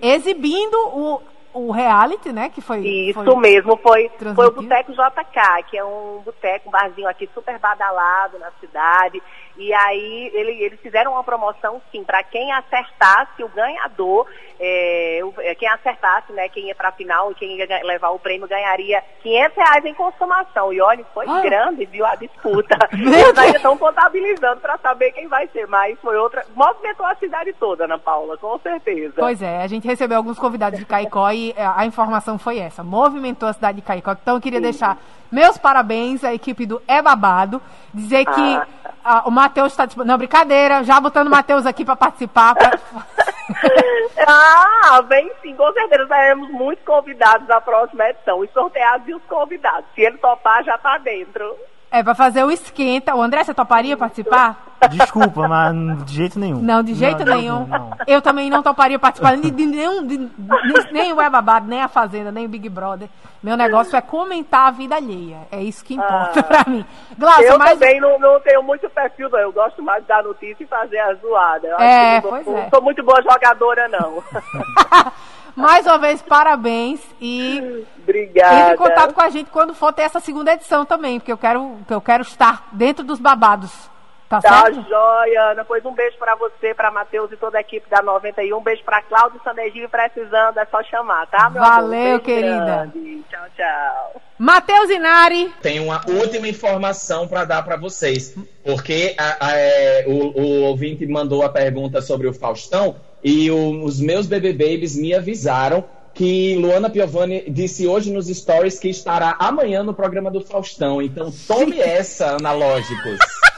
[0.02, 1.22] exibindo o
[1.54, 2.50] o reality, né?
[2.50, 2.80] Que foi.
[2.80, 7.30] Isso foi mesmo, foi, foi o Boteco JK, que é um boteco, um barzinho aqui
[7.34, 9.22] super badalado na cidade.
[9.58, 14.28] E aí ele, eles fizeram uma promoção, sim, para quem acertasse o ganhador,
[14.60, 18.20] é, é, quem acertasse, né, quem ia para a final e quem ia levar o
[18.20, 20.72] prêmio ganharia 500 reais em consumação.
[20.72, 21.42] E olha, foi ah.
[21.42, 22.78] grande, viu, a disputa.
[22.94, 26.46] Eles ainda estão contabilizando para saber quem vai ser, mas foi outra.
[26.56, 29.16] Movimentou a cidade toda, Ana Paula, com certeza.
[29.18, 32.84] Pois é, a gente recebeu alguns convidados de Caicó e é, a informação foi essa.
[32.84, 34.12] Movimentou a cidade de Caicó.
[34.12, 34.64] Então eu queria sim.
[34.64, 34.98] deixar
[35.32, 37.62] meus parabéns à equipe do É Babado.
[37.94, 38.62] Dizer que
[39.08, 39.24] ah.
[39.26, 40.12] o Matheus está disponível.
[40.12, 42.56] Não, brincadeira, já botando o Matheus aqui para participar.
[42.56, 42.72] Pra...
[44.28, 48.40] ah, vem sim, com certeza teremos muitos convidados na próxima edição.
[48.40, 49.86] Os sorteados e os convidados.
[49.96, 51.56] Se ele topar, já está dentro.
[51.90, 53.16] É, para fazer o esquenta.
[53.16, 54.67] O André, você toparia participar?
[54.92, 56.62] Desculpa, mas de jeito nenhum.
[56.62, 57.66] Não, de jeito não, nenhum.
[57.66, 57.92] Não, não.
[58.06, 61.82] Eu também não toparia participar de, de nenhum, de, de, nem o É Babado, nem
[61.82, 63.10] a Fazenda, nem o Big Brother.
[63.42, 65.48] Meu negócio é comentar a vida alheia.
[65.52, 66.86] É isso que importa ah, pra mim.
[67.18, 67.72] Glaucia, eu mas...
[67.72, 69.40] também não, não tenho muito perfil, não.
[69.40, 71.68] Eu gosto mais de dar notícia e fazer a zoada.
[71.68, 72.64] Eu é, pois não, é.
[72.64, 74.24] não sou muito boa jogadora, não.
[75.58, 78.60] Mais uma vez, parabéns e Obrigada.
[78.60, 81.38] entre em contato com a gente quando for ter essa segunda edição também, porque eu
[81.38, 83.90] quero, eu quero estar dentro dos babados.
[84.30, 84.88] Tá, tá certo?
[84.90, 85.64] joia, Ana.
[85.64, 88.58] Pois um beijo para você, para Matheus e toda a equipe da 91.
[88.58, 92.20] Um beijo para Cláudio Sandegio precisando, é só chamar, tá, meu Valeu, amor?
[92.22, 92.90] querida.
[92.94, 93.24] Grande.
[93.30, 94.22] Tchau, tchau.
[94.38, 95.54] Matheus Inari.
[95.62, 101.08] Tem uma última informação para dar para vocês, porque a, a, é, o, o ouvinte
[101.08, 106.56] mandou a pergunta sobre o Faustão e o, os meus bebê babies me avisaram que
[106.56, 111.02] Luana Piovani disse hoje nos stories que estará amanhã no programa do Faustão.
[111.02, 113.20] Então tome essa, analógicos.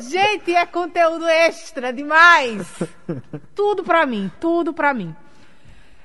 [0.00, 2.66] Gente, é conteúdo extra demais.
[3.54, 5.14] tudo pra mim, tudo pra mim.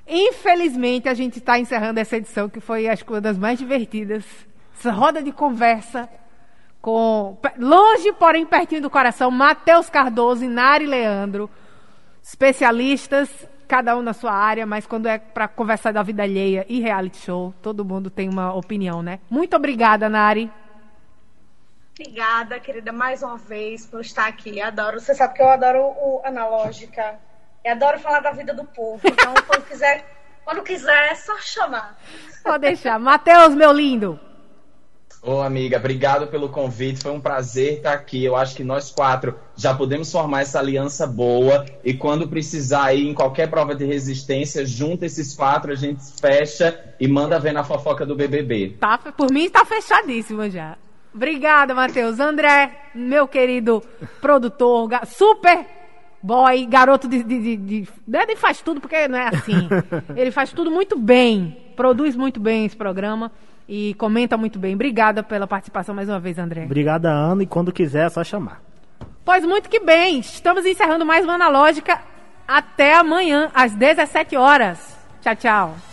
[0.08, 4.26] Infelizmente, a gente está encerrando essa edição que foi acho que uma das mais divertidas.
[4.78, 6.10] Essa roda de conversa
[6.82, 11.50] com longe, porém pertinho do coração, Matheus Cardoso e Nari Leandro
[12.24, 13.30] especialistas,
[13.68, 17.18] cada um na sua área, mas quando é para conversar da vida alheia e reality
[17.18, 19.20] show, todo mundo tem uma opinião, né?
[19.30, 20.50] Muito obrigada, Nari.
[22.00, 24.60] Obrigada, querida, mais uma vez por estar aqui.
[24.60, 25.00] Adoro.
[25.00, 27.20] Você sabe que eu adoro o analógica.
[27.64, 29.00] Eu adoro falar da vida do povo.
[29.06, 30.04] Então, quando quiser,
[30.44, 31.96] quando quiser, é só chamar.
[32.44, 32.98] Pode deixar.
[32.98, 34.20] Matheus, meu lindo.
[35.22, 37.00] Ô, amiga, obrigado pelo convite.
[37.00, 38.26] Foi um prazer estar aqui.
[38.26, 41.64] Eu acho que nós quatro já podemos formar essa aliança boa.
[41.84, 46.96] E quando precisar ir em qualquer prova de resistência, junta esses quatro, a gente fecha
[47.00, 48.78] e manda ver na fofoca do BBB.
[48.80, 50.76] Tá, por mim está fechadíssimo já.
[51.14, 52.20] Obrigada, Matheus.
[52.20, 53.84] André, meu querido
[54.20, 55.66] produtor, super
[56.22, 57.90] boy, garoto de, de, de, de.
[58.12, 59.68] Ele faz tudo porque não é assim.
[60.16, 63.32] Ele faz tudo muito bem, produz muito bem esse programa
[63.68, 64.74] e comenta muito bem.
[64.74, 66.64] Obrigada pela participação mais uma vez, André.
[66.64, 68.62] Obrigada, Ana, e quando quiser é só chamar.
[69.26, 72.00] Pois muito que bem, estamos encerrando mais uma Analógica.
[72.48, 74.98] Até amanhã, às 17 horas.
[75.22, 75.93] Tchau, tchau.